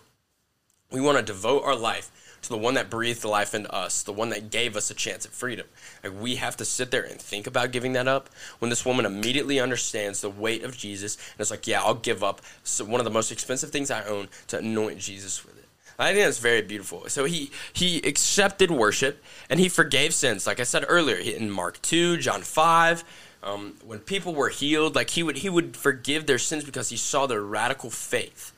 we 0.90 1.00
want 1.00 1.16
to 1.16 1.24
devote 1.24 1.64
our 1.64 1.74
life 1.74 2.10
to 2.42 2.50
the 2.50 2.58
one 2.58 2.74
that 2.74 2.90
breathed 2.90 3.24
life 3.24 3.54
into 3.54 3.74
us, 3.74 4.02
the 4.02 4.12
one 4.12 4.28
that 4.28 4.50
gave 4.50 4.76
us 4.76 4.90
a 4.90 4.94
chance 4.94 5.24
at 5.24 5.32
freedom. 5.32 5.66
Like 6.04 6.20
we 6.20 6.36
have 6.36 6.58
to 6.58 6.64
sit 6.66 6.90
there 6.90 7.04
and 7.04 7.18
think 7.18 7.46
about 7.46 7.72
giving 7.72 7.94
that 7.94 8.06
up. 8.06 8.28
When 8.58 8.68
this 8.68 8.84
woman 8.84 9.06
immediately 9.06 9.58
understands 9.58 10.20
the 10.20 10.28
weight 10.28 10.62
of 10.62 10.76
Jesus 10.76 11.16
and 11.16 11.40
it's 11.40 11.50
like, 11.50 11.66
yeah, 11.66 11.80
I'll 11.80 11.94
give 11.94 12.22
up 12.22 12.42
one 12.84 13.00
of 13.00 13.04
the 13.04 13.10
most 13.10 13.32
expensive 13.32 13.70
things 13.70 13.90
I 13.90 14.04
own 14.04 14.28
to 14.48 14.58
anoint 14.58 14.98
Jesus 14.98 15.42
with 15.42 15.56
it. 15.56 15.67
I 15.98 16.12
think 16.12 16.24
that's 16.24 16.38
very 16.38 16.62
beautiful. 16.62 17.08
So 17.08 17.24
he 17.24 17.50
he 17.72 17.98
accepted 17.98 18.70
worship 18.70 19.22
and 19.50 19.58
he 19.58 19.68
forgave 19.68 20.14
sins. 20.14 20.46
Like 20.46 20.60
I 20.60 20.64
said 20.64 20.84
earlier, 20.88 21.16
in 21.16 21.50
Mark 21.50 21.82
two, 21.82 22.18
John 22.18 22.42
five, 22.42 23.02
um, 23.42 23.74
when 23.84 23.98
people 23.98 24.34
were 24.34 24.48
healed, 24.48 24.94
like 24.94 25.10
he 25.10 25.22
would 25.22 25.38
he 25.38 25.48
would 25.48 25.76
forgive 25.76 26.26
their 26.26 26.38
sins 26.38 26.64
because 26.64 26.90
he 26.90 26.96
saw 26.96 27.26
their 27.26 27.42
radical 27.42 27.90
faith. 27.90 28.52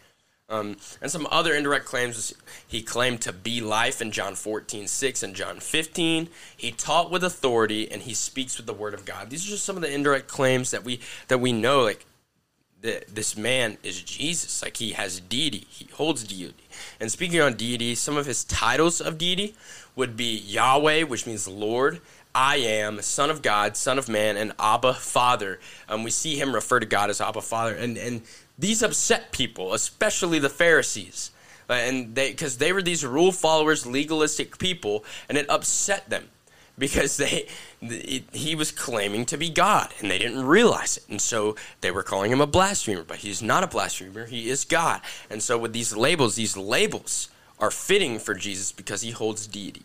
Um, 0.51 0.79
and 1.01 1.09
some 1.09 1.29
other 1.31 1.55
indirect 1.55 1.87
claims 1.87 2.35
he 2.67 2.83
claimed 2.83 3.21
to 3.23 3.33
be 3.33 3.61
life 3.61 4.03
in 4.03 4.11
John 4.11 4.35
14, 4.35 4.89
6 4.89 5.23
and 5.23 5.37
John 5.37 5.61
15. 5.61 6.29
He 6.57 6.73
taught 6.73 7.09
with 7.09 7.23
authority 7.23 7.89
and 7.89 8.03
he 8.03 8.15
speaks 8.15 8.57
with 8.57 8.67
the 8.67 8.75
word 8.75 8.93
of 8.93 9.05
God. 9.05 9.31
These 9.31 9.47
are 9.47 9.51
just 9.51 9.65
some 9.65 9.77
of 9.77 9.83
the 9.83 9.95
indirect 9.95 10.27
claims 10.27 10.73
that 10.73 10.85
we 10.85 10.99
that 11.29 11.39
we 11.39 11.53
know. 11.53 11.83
Like 11.83 12.05
this 12.83 13.37
man 13.37 13.79
is 13.83 14.03
Jesus. 14.03 14.63
Like 14.63 14.79
he 14.79 14.93
has 14.93 15.21
deity, 15.21 15.67
he 15.69 15.87
holds 15.93 16.25
deity. 16.25 16.65
And 16.99 17.11
speaking 17.11 17.41
on 17.41 17.55
deity, 17.55 17.95
some 17.95 18.17
of 18.17 18.27
his 18.27 18.45
titles 18.45 19.01
of 19.01 19.19
deity 19.19 19.55
would 19.97 20.17
be 20.17 20.37
Yahweh, 20.39 21.03
which 21.03 21.27
means 21.27 21.47
Lord. 21.47 22.01
I 22.35 22.57
am, 22.59 23.03
Son 23.03 23.29
of 23.29 23.43
God, 23.43 23.77
Son 23.77 23.99
of 23.99 24.09
Man, 24.09 24.37
and 24.37 24.53
Abba 24.59 24.95
Father. 24.95 25.59
Um, 25.89 26.05
we 26.05 26.13
see 26.13 26.37
him 26.37 26.55
refer 26.55 26.79
to 26.79 26.87
God 26.87 27.11
as 27.11 27.21
Abba 27.21 27.41
Father, 27.41 27.75
and 27.75 27.99
and 27.99 28.23
these 28.57 28.83
upset 28.83 29.33
people, 29.33 29.75
especially 29.75 30.39
the 30.39 30.49
Pharisees, 30.49 31.33
uh, 31.69 31.73
and 31.73 32.15
they 32.15 32.31
because 32.31 32.59
they 32.59 32.73
were 32.73 32.83
these 32.83 33.05
rule 33.05 33.33
followers, 33.33 33.85
legalistic 33.85 34.59
people, 34.59 35.05
and 35.29 35.37
it 35.37 35.51
upset 35.51 36.09
them 36.09 36.29
because 36.81 37.17
they 37.19 37.47
he 38.33 38.55
was 38.57 38.73
claiming 38.73 39.25
to 39.27 39.37
be 39.37 39.51
God 39.51 39.95
and 40.01 40.11
they 40.11 40.19
didn't 40.19 40.45
realize 40.45 40.97
it. 40.97 41.05
And 41.09 41.21
so 41.21 41.55
they 41.81 41.93
were 41.93 42.03
calling 42.03 42.33
him 42.33 42.41
a 42.41 42.47
blasphemer, 42.47 43.05
but 43.05 43.19
he's 43.19 43.41
not 43.41 43.63
a 43.63 43.69
blasphemer. 43.69 44.27
He 44.27 44.49
is 44.49 44.65
God. 44.65 45.01
And 45.31 45.41
so 45.43 45.57
with 45.57 45.73
these 45.73 45.95
labels, 45.95 46.35
these 46.35 46.57
labels 46.57 47.29
are 47.61 47.71
fitting 47.71 48.19
for 48.19 48.35
Jesus 48.35 48.73
because 48.73 49.03
he 49.03 49.13
holds 49.13 49.47
deity. 49.47 49.85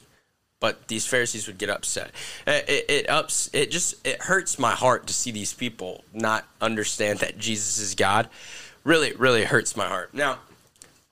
But 0.59 0.87
these 0.87 1.05
Pharisees 1.05 1.45
would 1.47 1.57
get 1.57 1.69
upset. 1.69 2.11
It, 2.47 2.67
it, 2.67 2.85
it 2.89 3.09
ups. 3.09 3.49
It 3.53 3.69
just 3.69 4.05
it 4.07 4.23
hurts 4.23 4.57
my 4.57 4.71
heart 4.71 5.05
to 5.07 5.13
see 5.13 5.29
these 5.31 5.53
people 5.53 6.03
not 6.13 6.47
understand 6.61 7.19
that 7.19 7.37
Jesus 7.37 7.77
is 7.77 7.93
God. 7.93 8.29
Really, 8.83 9.13
really 9.13 9.43
hurts 9.43 9.75
my 9.75 9.87
heart. 9.87 10.13
Now, 10.13 10.39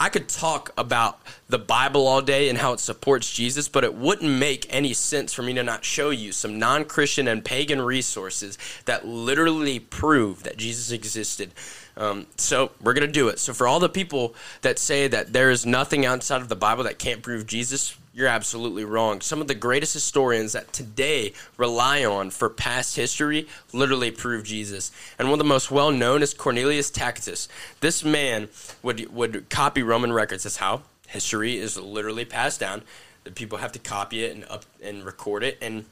I 0.03 0.10
could 0.10 0.27
talk 0.27 0.74
about 0.77 1.22
the 1.48 1.57
Bible 1.57 2.07
all 2.07 2.22
day 2.22 2.50
and 2.50 2.57
how 2.57 2.74
it 2.74 2.81
supports 2.81 3.31
Jesus, 3.31 3.69
but 3.69 3.86
it 3.86 3.95
wouldn't 3.95 4.38
make 4.38 4.67
any 4.69 4.93
sense 4.93 5.31
for 5.31 5.43
me 5.43 5.53
to 5.53 5.63
not 5.63 5.86
show 5.86 6.10
you 6.10 6.33
some 6.33 6.60
non 6.60 6.83
Christian 6.83 7.25
and 7.25 7.45
pagan 7.45 7.81
resources 7.81 8.57
that 8.83 9.07
literally 9.07 9.79
prove 9.79 10.43
that 10.43 10.57
Jesus 10.57 10.91
existed. 10.91 11.53
Um, 11.96 12.26
so 12.38 12.72
we're 12.82 12.94
going 12.94 13.08
to 13.08 13.12
do 13.12 13.28
it. 13.28 13.40
So, 13.40 13.54
for 13.54 13.68
all 13.68 13.80
the 13.80 13.90
people 13.90 14.34
that 14.62 14.80
say 14.80 15.08
that 15.08 15.32
there 15.32 15.52
is 15.52 15.66
nothing 15.66 16.06
outside 16.06 16.42
of 16.42 16.50
the 16.50 16.56
Bible 16.56 16.84
that 16.86 16.98
can't 16.98 17.22
prove 17.22 17.46
Jesus, 17.46 17.96
you're 18.14 18.28
absolutely 18.28 18.86
wrong. 18.86 19.22
Some 19.22 19.42
of 19.42 19.48
the 19.48 19.56
greatest 19.56 19.94
historians 19.94 20.54
that 20.54 20.72
today 20.72 21.34
rely 21.58 22.06
on 22.06 22.30
for 22.30 22.50
past 22.50 22.96
history 22.96 23.48
literally 23.74 24.12
prove 24.12 24.44
Jesus. 24.44 24.92
And 25.18 25.30
one 25.30 25.34
of 25.34 25.46
the 25.46 25.50
most 25.50 25.72
well 25.72 25.92
known 25.92 26.22
is 26.22 26.34
Cornelius 26.34 26.92
Tacitus. 26.92 27.48
This 27.80 28.04
man 28.04 28.50
would, 28.84 29.14
would 29.14 29.50
copy 29.50 29.82
Roman 29.82 30.14
records. 30.14 30.44
That's 30.44 30.58
how 30.58 30.84
history 31.08 31.58
is 31.58 31.78
literally 31.78 32.26
passed 32.26 32.60
down. 32.60 32.84
The 33.24 33.32
people 33.32 33.60
have 33.60 33.72
to 33.72 33.80
copy 33.80 34.24
it 34.24 34.36
and 34.36 34.46
up 34.46 34.66
and 34.82 35.04
record 35.04 35.44
it. 35.44 35.58
And 35.62 35.86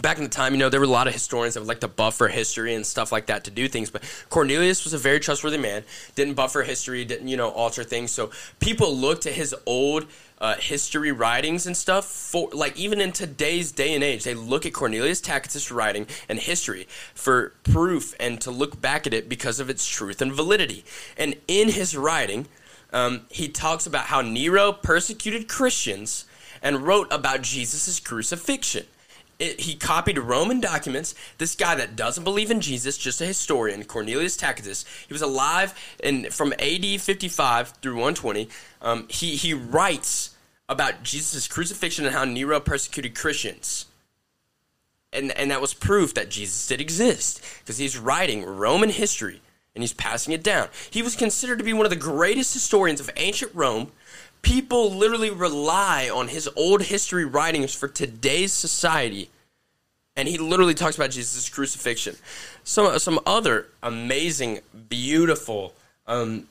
back 0.00 0.18
in 0.18 0.24
the 0.24 0.30
time, 0.30 0.52
you 0.52 0.58
know, 0.58 0.68
there 0.68 0.80
were 0.80 0.86
a 0.86 0.90
lot 0.90 1.06
of 1.06 1.12
historians 1.12 1.54
that 1.54 1.60
would 1.60 1.68
like 1.68 1.80
to 1.80 1.88
buffer 1.88 2.28
history 2.28 2.74
and 2.74 2.84
stuff 2.84 3.12
like 3.12 3.26
that 3.26 3.44
to 3.44 3.50
do 3.50 3.68
things. 3.68 3.90
But 3.90 4.02
Cornelius 4.28 4.84
was 4.84 4.92
a 4.92 4.98
very 4.98 5.20
trustworthy 5.20 5.58
man, 5.58 5.84
didn't 6.14 6.34
buffer 6.34 6.62
history, 6.62 7.04
didn't, 7.04 7.28
you 7.28 7.36
know, 7.36 7.50
alter 7.50 7.84
things. 7.84 8.10
So 8.10 8.30
people 8.60 8.94
looked 8.94 9.26
at 9.26 9.34
his 9.34 9.54
old 9.66 10.06
uh, 10.38 10.56
history 10.56 11.12
writings 11.12 11.66
and 11.66 11.76
stuff 11.76 12.04
for 12.04 12.50
like 12.52 12.76
even 12.76 13.00
in 13.00 13.12
today's 13.12 13.70
day 13.70 13.94
and 13.94 14.02
age 14.02 14.24
they 14.24 14.34
look 14.34 14.66
at 14.66 14.74
cornelius 14.74 15.20
tacitus 15.20 15.70
writing 15.70 16.06
and 16.28 16.40
history 16.40 16.88
for 17.14 17.54
proof 17.62 18.14
and 18.18 18.40
to 18.40 18.50
look 18.50 18.80
back 18.80 19.06
at 19.06 19.14
it 19.14 19.28
because 19.28 19.60
of 19.60 19.70
its 19.70 19.86
truth 19.86 20.20
and 20.20 20.32
validity 20.32 20.84
and 21.16 21.36
in 21.46 21.70
his 21.70 21.96
writing 21.96 22.46
um, 22.92 23.22
he 23.30 23.48
talks 23.48 23.86
about 23.86 24.06
how 24.06 24.20
nero 24.20 24.72
persecuted 24.72 25.48
christians 25.48 26.24
and 26.60 26.84
wrote 26.84 27.06
about 27.12 27.40
jesus' 27.40 28.00
crucifixion 28.00 28.84
it, 29.38 29.60
he 29.60 29.74
copied 29.74 30.18
Roman 30.18 30.60
documents. 30.60 31.14
This 31.38 31.54
guy 31.54 31.74
that 31.74 31.96
doesn't 31.96 32.24
believe 32.24 32.50
in 32.50 32.60
Jesus, 32.60 32.96
just 32.96 33.20
a 33.20 33.26
historian, 33.26 33.84
Cornelius 33.84 34.36
Tacitus, 34.36 34.84
he 35.06 35.12
was 35.12 35.22
alive 35.22 35.74
in, 36.02 36.30
from 36.30 36.52
AD 36.54 37.00
55 37.00 37.68
through 37.82 37.94
120. 37.94 38.48
Um, 38.80 39.06
he, 39.08 39.36
he 39.36 39.54
writes 39.54 40.36
about 40.68 41.02
Jesus' 41.02 41.48
crucifixion 41.48 42.06
and 42.06 42.14
how 42.14 42.24
Nero 42.24 42.60
persecuted 42.60 43.14
Christians. 43.14 43.86
And, 45.12 45.30
and 45.32 45.50
that 45.50 45.60
was 45.60 45.74
proof 45.74 46.14
that 46.14 46.30
Jesus 46.30 46.66
did 46.66 46.80
exist 46.80 47.42
because 47.60 47.78
he's 47.78 47.98
writing 47.98 48.44
Roman 48.44 48.90
history 48.90 49.40
and 49.74 49.82
he's 49.82 49.92
passing 49.92 50.32
it 50.32 50.42
down. 50.42 50.68
He 50.90 51.02
was 51.02 51.16
considered 51.16 51.58
to 51.58 51.64
be 51.64 51.72
one 51.72 51.86
of 51.86 51.90
the 51.90 51.96
greatest 51.96 52.54
historians 52.54 53.00
of 53.00 53.10
ancient 53.16 53.52
Rome 53.54 53.92
people 54.44 54.92
literally 54.92 55.30
rely 55.30 56.08
on 56.08 56.28
his 56.28 56.48
old 56.54 56.82
history 56.82 57.24
writings 57.24 57.74
for 57.74 57.88
today's 57.88 58.52
society. 58.52 59.30
And 60.16 60.28
he 60.28 60.38
literally 60.38 60.74
talks 60.74 60.94
about 60.94 61.10
Jesus' 61.10 61.48
crucifixion. 61.48 62.16
Some 62.62 62.96
some 63.00 63.18
other 63.26 63.66
amazing, 63.82 64.60
beautiful, 64.88 65.74
um, 66.06 66.46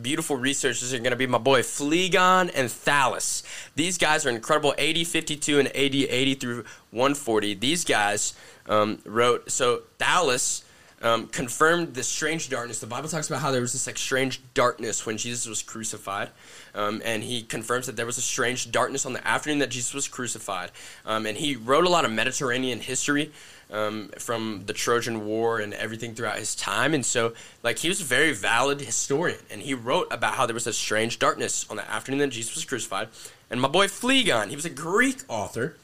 beautiful 0.00 0.36
researchers 0.36 0.94
are 0.94 0.98
going 0.98 1.10
to 1.10 1.16
be 1.16 1.26
my 1.26 1.38
boy 1.38 1.60
Phlegon 1.60 2.50
and 2.54 2.68
Thallus. 2.70 3.42
These 3.74 3.98
guys 3.98 4.24
are 4.24 4.30
incredible. 4.30 4.74
AD 4.78 5.06
52 5.06 5.58
and 5.58 5.68
AD 5.68 5.94
80 5.94 6.34
through 6.34 6.64
140. 6.92 7.54
These 7.54 7.84
guys 7.84 8.32
um, 8.70 9.00
wrote. 9.04 9.50
So 9.50 9.82
Thallus 9.98 10.64
um, 11.04 11.26
confirmed 11.28 11.92
this 11.94 12.08
strange 12.08 12.48
darkness. 12.48 12.80
The 12.80 12.86
Bible 12.86 13.10
talks 13.10 13.28
about 13.28 13.42
how 13.42 13.50
there 13.50 13.60
was 13.60 13.72
this 13.72 13.86
like 13.86 13.98
strange 13.98 14.40
darkness 14.54 15.04
when 15.04 15.18
Jesus 15.18 15.46
was 15.46 15.62
crucified, 15.62 16.30
um, 16.74 17.02
and 17.04 17.22
he 17.22 17.42
confirms 17.42 17.86
that 17.86 17.96
there 17.96 18.06
was 18.06 18.16
a 18.16 18.22
strange 18.22 18.72
darkness 18.72 19.04
on 19.04 19.12
the 19.12 19.24
afternoon 19.24 19.58
that 19.58 19.68
Jesus 19.68 19.92
was 19.92 20.08
crucified. 20.08 20.70
Um, 21.04 21.26
and 21.26 21.36
he 21.36 21.56
wrote 21.56 21.84
a 21.84 21.90
lot 21.90 22.06
of 22.06 22.10
Mediterranean 22.10 22.80
history 22.80 23.32
um, 23.70 24.08
from 24.18 24.62
the 24.64 24.72
Trojan 24.72 25.26
War 25.26 25.60
and 25.60 25.74
everything 25.74 26.14
throughout 26.14 26.38
his 26.38 26.54
time, 26.54 26.94
and 26.94 27.04
so 27.04 27.34
like 27.62 27.78
he 27.78 27.88
was 27.88 28.00
a 28.00 28.04
very 28.04 28.32
valid 28.32 28.80
historian, 28.80 29.40
and 29.50 29.60
he 29.60 29.74
wrote 29.74 30.08
about 30.10 30.34
how 30.34 30.46
there 30.46 30.54
was 30.54 30.66
a 30.66 30.72
strange 30.72 31.18
darkness 31.18 31.66
on 31.68 31.76
the 31.76 31.90
afternoon 31.90 32.20
that 32.20 32.30
Jesus 32.30 32.54
was 32.54 32.64
crucified. 32.64 33.08
And 33.50 33.60
my 33.60 33.68
boy 33.68 33.88
Phlegon, 33.88 34.48
he 34.48 34.56
was 34.56 34.64
a 34.64 34.70
Greek 34.70 35.18
author 35.28 35.76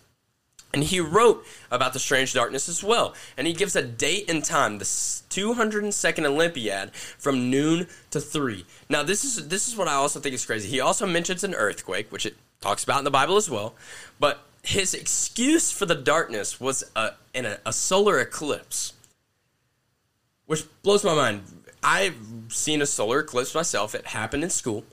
and 0.73 0.85
he 0.85 1.01
wrote 1.01 1.45
about 1.71 1.93
the 1.93 1.99
strange 1.99 2.33
darkness 2.33 2.69
as 2.69 2.85
well. 2.85 3.15
And 3.37 3.47
he 3.47 3.53
gives 3.53 3.75
a 3.75 3.83
date 3.83 4.31
and 4.31 4.45
time, 4.45 4.79
the 4.79 4.85
202nd 4.85 6.25
Olympiad 6.25 6.95
from 6.95 7.51
noon 7.51 7.89
to 8.11 8.21
3. 8.21 8.65
Now, 8.89 9.03
this 9.03 9.25
is 9.25 9.49
this 9.49 9.67
is 9.67 9.77
what 9.77 9.89
I 9.89 9.95
also 9.95 10.21
think 10.21 10.35
is 10.35 10.47
crazy. 10.47 10.69
He 10.69 10.81
also 10.81 11.07
mentions 11.07 11.43
an 11.43 11.55
earthquake, 11.55 12.13
which 12.13 12.27
it 12.27 12.37
talks 12.61 12.85
about 12.85 12.99
in 12.99 13.05
the 13.05 13.11
Bible 13.11 13.37
as 13.37 13.51
well. 13.51 13.75
But 14.21 14.41
his 14.63 14.95
excuse 14.95 15.73
for 15.73 15.87
the 15.87 15.95
darkness 15.95 16.61
was 16.61 16.85
a, 16.95 17.13
in 17.35 17.47
a, 17.47 17.59
a 17.67 17.73
solar 17.73 18.21
eclipse, 18.21 18.93
which 20.47 20.65
blows 20.83 21.03
my 21.03 21.15
mind. 21.15 21.43
I've 21.83 22.17
seen 22.49 22.83
a 22.83 22.87
solar 22.87 23.21
eclipse 23.21 23.55
myself. 23.55 23.95
It 23.95 24.09
happened 24.09 24.45
in 24.45 24.51
school, 24.51 24.85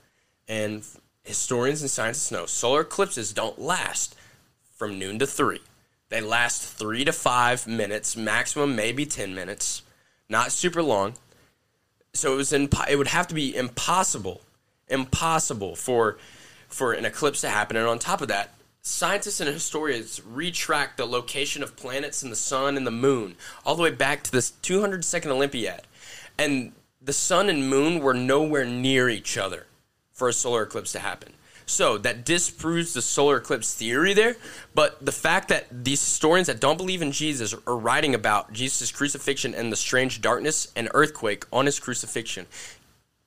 and 0.48 0.82
historians 1.22 1.82
and 1.82 1.90
scientists 1.90 2.32
know 2.32 2.46
solar 2.46 2.80
eclipses 2.80 3.32
don't 3.32 3.60
last 3.60 4.16
from 4.74 4.98
noon 4.98 5.18
to 5.18 5.26
3. 5.26 5.60
They 6.08 6.20
last 6.20 6.62
three 6.62 7.04
to 7.04 7.12
five 7.12 7.66
minutes, 7.66 8.16
maximum 8.16 8.74
maybe 8.74 9.04
10 9.04 9.34
minutes, 9.34 9.82
not 10.28 10.52
super 10.52 10.82
long. 10.82 11.14
So 12.14 12.32
it 12.32 12.36
was 12.36 12.52
it 12.52 12.96
would 12.96 13.08
have 13.08 13.28
to 13.28 13.34
be 13.34 13.54
impossible, 13.54 14.40
impossible 14.88 15.76
for 15.76 16.18
for 16.68 16.92
an 16.92 17.04
eclipse 17.04 17.40
to 17.42 17.50
happen. 17.50 17.76
And 17.76 17.86
on 17.86 17.98
top 17.98 18.22
of 18.22 18.28
that, 18.28 18.54
scientists 18.82 19.40
and 19.40 19.48
historians 19.48 20.20
retract 20.24 20.96
the 20.96 21.06
location 21.06 21.62
of 21.62 21.76
planets 21.76 22.22
and 22.22 22.32
the 22.32 22.36
sun 22.36 22.76
and 22.76 22.86
the 22.86 22.90
moon 22.90 23.36
all 23.64 23.74
the 23.74 23.82
way 23.82 23.90
back 23.90 24.22
to 24.24 24.32
this 24.32 24.52
202nd 24.62 25.26
Olympiad. 25.26 25.82
And 26.38 26.72
the 27.00 27.12
sun 27.12 27.48
and 27.48 27.68
moon 27.68 28.00
were 28.00 28.14
nowhere 28.14 28.64
near 28.64 29.08
each 29.08 29.36
other 29.36 29.66
for 30.12 30.28
a 30.28 30.32
solar 30.32 30.62
eclipse 30.62 30.92
to 30.92 30.98
happen. 30.98 31.34
So 31.68 31.98
that 31.98 32.24
disproves 32.24 32.94
the 32.94 33.02
solar 33.02 33.36
eclipse 33.36 33.74
theory 33.74 34.14
there. 34.14 34.36
But 34.74 35.04
the 35.04 35.12
fact 35.12 35.48
that 35.48 35.66
these 35.70 36.00
historians 36.00 36.46
that 36.46 36.60
don't 36.60 36.78
believe 36.78 37.02
in 37.02 37.12
Jesus 37.12 37.54
are 37.66 37.76
writing 37.76 38.14
about 38.14 38.52
Jesus' 38.52 38.90
crucifixion 38.90 39.54
and 39.54 39.70
the 39.70 39.76
strange 39.76 40.22
darkness 40.22 40.72
and 40.74 40.88
earthquake 40.94 41.44
on 41.52 41.66
his 41.66 41.78
crucifixion 41.78 42.46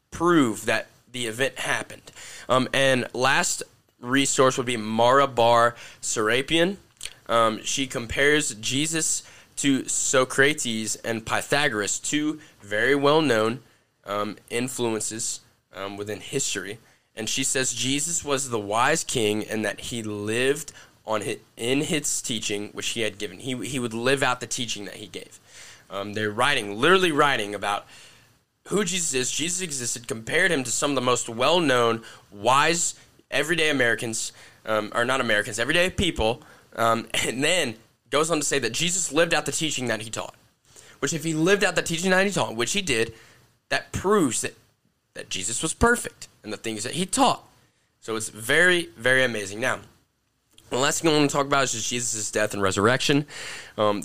prove 0.09 0.65
that 0.65 0.87
the 1.11 1.27
event 1.27 1.59
happened. 1.59 2.11
Um, 2.49 2.67
and 2.73 3.07
last 3.13 3.61
resource 3.99 4.57
would 4.57 4.65
be 4.65 4.77
Mara 4.77 5.27
bar 5.27 5.75
Serapion. 6.01 6.77
Um, 7.27 7.61
she 7.63 7.85
compares 7.85 8.55
Jesus 8.55 9.21
to 9.57 9.87
Socrates 9.87 10.95
and 10.95 11.23
Pythagoras, 11.23 11.99
two 11.99 12.39
very 12.61 12.95
well 12.95 13.21
known 13.21 13.59
um, 14.05 14.37
influences 14.49 15.41
um, 15.73 15.95
within 15.95 16.19
history 16.19 16.79
and 17.15 17.29
she 17.29 17.43
says 17.43 17.73
Jesus 17.73 18.23
was 18.23 18.49
the 18.49 18.59
wise 18.59 19.03
king 19.03 19.43
and 19.43 19.65
that 19.65 19.79
he 19.79 20.01
lived 20.03 20.71
on 21.05 21.21
his, 21.21 21.37
in 21.57 21.81
his 21.81 22.21
teaching 22.21 22.69
which 22.69 22.89
he 22.89 23.01
had 23.01 23.17
given. 23.17 23.39
He 23.39 23.55
he 23.67 23.79
would 23.79 23.93
live 23.93 24.23
out 24.23 24.39
the 24.39 24.47
teaching 24.47 24.85
that 24.85 24.95
he 24.95 25.07
gave. 25.07 25.39
Um, 25.89 26.13
they're 26.13 26.31
writing, 26.31 26.79
literally 26.79 27.11
writing 27.11 27.53
about 27.53 27.85
who 28.67 28.85
Jesus 28.85 29.13
is. 29.13 29.31
Jesus 29.31 29.61
existed, 29.61 30.07
compared 30.07 30.51
him 30.51 30.63
to 30.63 30.71
some 30.71 30.91
of 30.91 30.95
the 30.95 31.01
most 31.01 31.27
well-known, 31.27 32.03
wise, 32.31 32.95
everyday 33.29 33.69
Americans, 33.69 34.31
um, 34.65 34.91
or 34.95 35.03
not 35.03 35.19
Americans, 35.19 35.59
everyday 35.59 35.89
people, 35.89 36.41
um, 36.77 37.07
and 37.25 37.43
then 37.43 37.75
goes 38.09 38.31
on 38.31 38.39
to 38.39 38.45
say 38.45 38.59
that 38.59 38.71
Jesus 38.71 39.11
lived 39.11 39.33
out 39.33 39.45
the 39.45 39.51
teaching 39.51 39.87
that 39.87 40.01
he 40.01 40.09
taught. 40.09 40.35
Which, 40.99 41.13
if 41.13 41.23
he 41.23 41.33
lived 41.33 41.63
out 41.63 41.75
the 41.75 41.81
teaching 41.81 42.11
that 42.11 42.25
he 42.25 42.31
taught, 42.31 42.55
which 42.55 42.73
he 42.73 42.81
did, 42.81 43.13
that 43.69 43.91
proves 43.91 44.41
that 44.41 44.55
that 45.13 45.29
Jesus 45.29 45.61
was 45.61 45.73
perfect 45.73 46.27
and 46.43 46.51
the 46.51 46.57
things 46.57 46.83
that 46.83 46.93
he 46.93 47.05
taught. 47.05 47.47
So 47.99 48.15
it's 48.15 48.29
very, 48.29 48.89
very 48.97 49.23
amazing. 49.23 49.59
Now, 49.59 49.79
the 50.69 50.77
last 50.77 51.01
thing 51.01 51.11
I 51.11 51.17
want 51.17 51.29
to 51.29 51.35
talk 51.35 51.45
about 51.45 51.65
is 51.65 51.73
just 51.73 51.89
Jesus' 51.89 52.31
death 52.31 52.53
and 52.53 52.61
resurrection. 52.61 53.25
Um, 53.77 54.03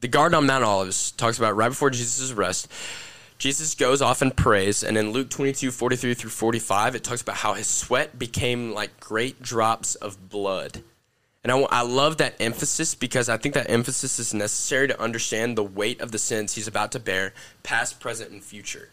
the 0.00 0.08
Garden 0.08 0.36
on 0.36 0.46
Mount 0.46 0.64
Olives 0.64 1.10
talks 1.10 1.38
about 1.38 1.56
right 1.56 1.68
before 1.68 1.90
Jesus' 1.90 2.30
arrest. 2.30 2.70
Jesus 3.36 3.74
goes 3.74 4.00
off 4.00 4.22
and 4.22 4.34
prays, 4.34 4.84
and 4.84 4.96
in 4.96 5.10
Luke 5.10 5.28
22, 5.28 5.72
43 5.72 6.14
through 6.14 6.30
45, 6.30 6.94
it 6.94 7.04
talks 7.04 7.20
about 7.20 7.36
how 7.36 7.54
his 7.54 7.66
sweat 7.66 8.18
became 8.18 8.72
like 8.72 9.00
great 9.00 9.42
drops 9.42 9.96
of 9.96 10.30
blood. 10.30 10.82
And 11.42 11.52
I, 11.52 11.58
I 11.58 11.82
love 11.82 12.18
that 12.18 12.36
emphasis 12.40 12.94
because 12.94 13.28
I 13.28 13.36
think 13.36 13.54
that 13.54 13.68
emphasis 13.68 14.18
is 14.18 14.32
necessary 14.32 14.88
to 14.88 15.00
understand 15.02 15.58
the 15.58 15.64
weight 15.64 16.00
of 16.00 16.12
the 16.12 16.18
sins 16.18 16.54
he's 16.54 16.68
about 16.68 16.92
to 16.92 17.00
bear, 17.00 17.34
past, 17.62 18.00
present, 18.00 18.30
and 18.30 18.42
future 18.42 18.88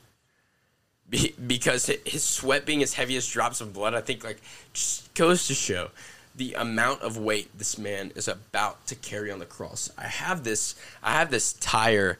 because 1.47 1.87
his 2.05 2.23
sweat 2.23 2.65
being 2.65 2.81
as 2.81 2.93
heavy 2.93 3.17
as 3.17 3.27
drops 3.27 3.61
of 3.61 3.73
blood, 3.73 3.93
I 3.93 4.01
think 4.01 4.23
like 4.23 4.41
just 4.73 5.13
goes 5.13 5.47
to 5.47 5.53
show 5.53 5.89
the 6.35 6.53
amount 6.53 7.01
of 7.01 7.17
weight 7.17 7.49
this 7.57 7.77
man 7.77 8.11
is 8.15 8.27
about 8.27 8.87
to 8.87 8.95
carry 8.95 9.31
on 9.31 9.39
the 9.39 9.45
cross. 9.45 9.89
I 9.97 10.07
have 10.07 10.43
this 10.43 10.75
I 11.03 11.13
have 11.13 11.29
this 11.29 11.53
tire 11.53 12.17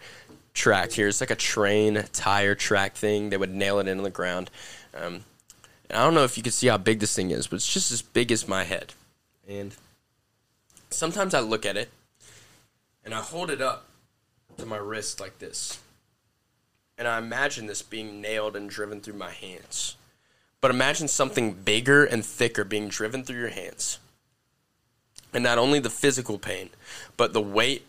track 0.53 0.91
here. 0.91 1.07
It's 1.07 1.21
like 1.21 1.31
a 1.31 1.35
train 1.35 2.03
tire 2.11 2.55
track 2.55 2.95
thing. 2.95 3.29
They 3.29 3.37
would 3.37 3.53
nail 3.53 3.79
it 3.79 3.87
into 3.87 4.03
the 4.03 4.09
ground. 4.09 4.49
Um, 4.93 5.23
I 5.89 6.03
don't 6.03 6.13
know 6.13 6.23
if 6.23 6.37
you 6.37 6.43
can 6.43 6.51
see 6.51 6.67
how 6.67 6.77
big 6.77 6.99
this 6.99 7.15
thing 7.15 7.31
is, 7.31 7.47
but 7.47 7.55
it's 7.55 7.73
just 7.73 7.91
as 7.91 8.01
big 8.01 8.31
as 8.31 8.47
my 8.47 8.63
head. 8.63 8.93
And 9.47 9.73
sometimes 10.89 11.33
I 11.33 11.39
look 11.39 11.65
at 11.65 11.77
it 11.77 11.89
and 13.05 13.13
I 13.13 13.21
hold 13.21 13.49
it 13.49 13.61
up 13.61 13.87
to 14.57 14.65
my 14.65 14.77
wrist 14.77 15.21
like 15.21 15.39
this 15.39 15.79
and 17.01 17.07
I 17.07 17.17
imagine 17.17 17.65
this 17.65 17.81
being 17.81 18.21
nailed 18.21 18.55
and 18.55 18.69
driven 18.69 19.01
through 19.01 19.15
my 19.15 19.31
hands. 19.31 19.95
But 20.61 20.69
imagine 20.69 21.07
something 21.07 21.53
bigger 21.53 22.05
and 22.05 22.23
thicker 22.23 22.63
being 22.63 22.89
driven 22.89 23.23
through 23.23 23.39
your 23.39 23.49
hands. 23.49 23.97
And 25.33 25.43
not 25.43 25.57
only 25.57 25.79
the 25.79 25.89
physical 25.89 26.37
pain, 26.37 26.69
but 27.17 27.33
the 27.33 27.41
weight 27.41 27.87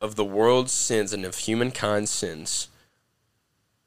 of 0.00 0.14
the 0.14 0.24
world's 0.24 0.70
sins 0.70 1.12
and 1.12 1.24
of 1.24 1.34
humankind's 1.34 2.12
sins 2.12 2.68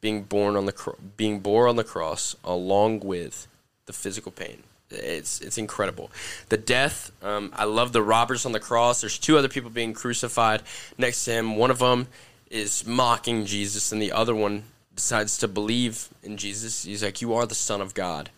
being 0.02 0.24
born 0.24 0.58
on 0.58 0.66
the 0.66 0.74
cro- 0.74 0.98
being 1.16 1.40
bore 1.40 1.70
on 1.70 1.78
the 1.78 1.86
cross 1.86 2.36
along 2.44 3.00
with 3.00 3.48
the 3.86 3.94
physical 3.94 4.34
pain. 4.34 4.64
It's 4.90 5.40
it's 5.40 5.58
incredible. 5.58 6.12
The 6.50 6.58
death. 6.58 7.12
Um, 7.24 7.54
I 7.56 7.64
love 7.64 7.94
the 7.94 8.04
robbers 8.04 8.46
on 8.46 8.52
the 8.52 8.60
cross. 8.60 9.00
There's 9.00 9.18
two 9.18 9.38
other 9.38 9.48
people 9.48 9.70
being 9.70 9.94
crucified 9.94 10.62
next 10.98 11.24
to 11.24 11.32
him. 11.32 11.56
One 11.56 11.72
of 11.72 11.80
them 11.80 12.08
is 12.50 12.86
mocking 12.86 13.46
Jesus, 13.46 13.92
and 13.92 14.02
the 14.02 14.12
other 14.12 14.36
one 14.36 14.64
decides 14.96 15.38
to 15.38 15.48
believe 15.48 16.10
in 16.24 16.38
Jesus. 16.38 16.84
He's 16.84 17.04
like, 17.04 17.22
"You 17.22 17.34
are 17.34 17.46
the 17.46 17.56
Son 17.56 17.82
of 17.82 17.94
God," 17.94 18.30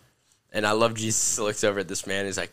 and 0.51 0.65
I 0.65 0.71
love 0.71 0.93
Jesus 0.95 1.39
looks 1.39 1.63
over 1.63 1.79
at 1.79 1.87
this 1.87 2.05
man. 2.05 2.25
He's 2.25 2.37
like, 2.37 2.51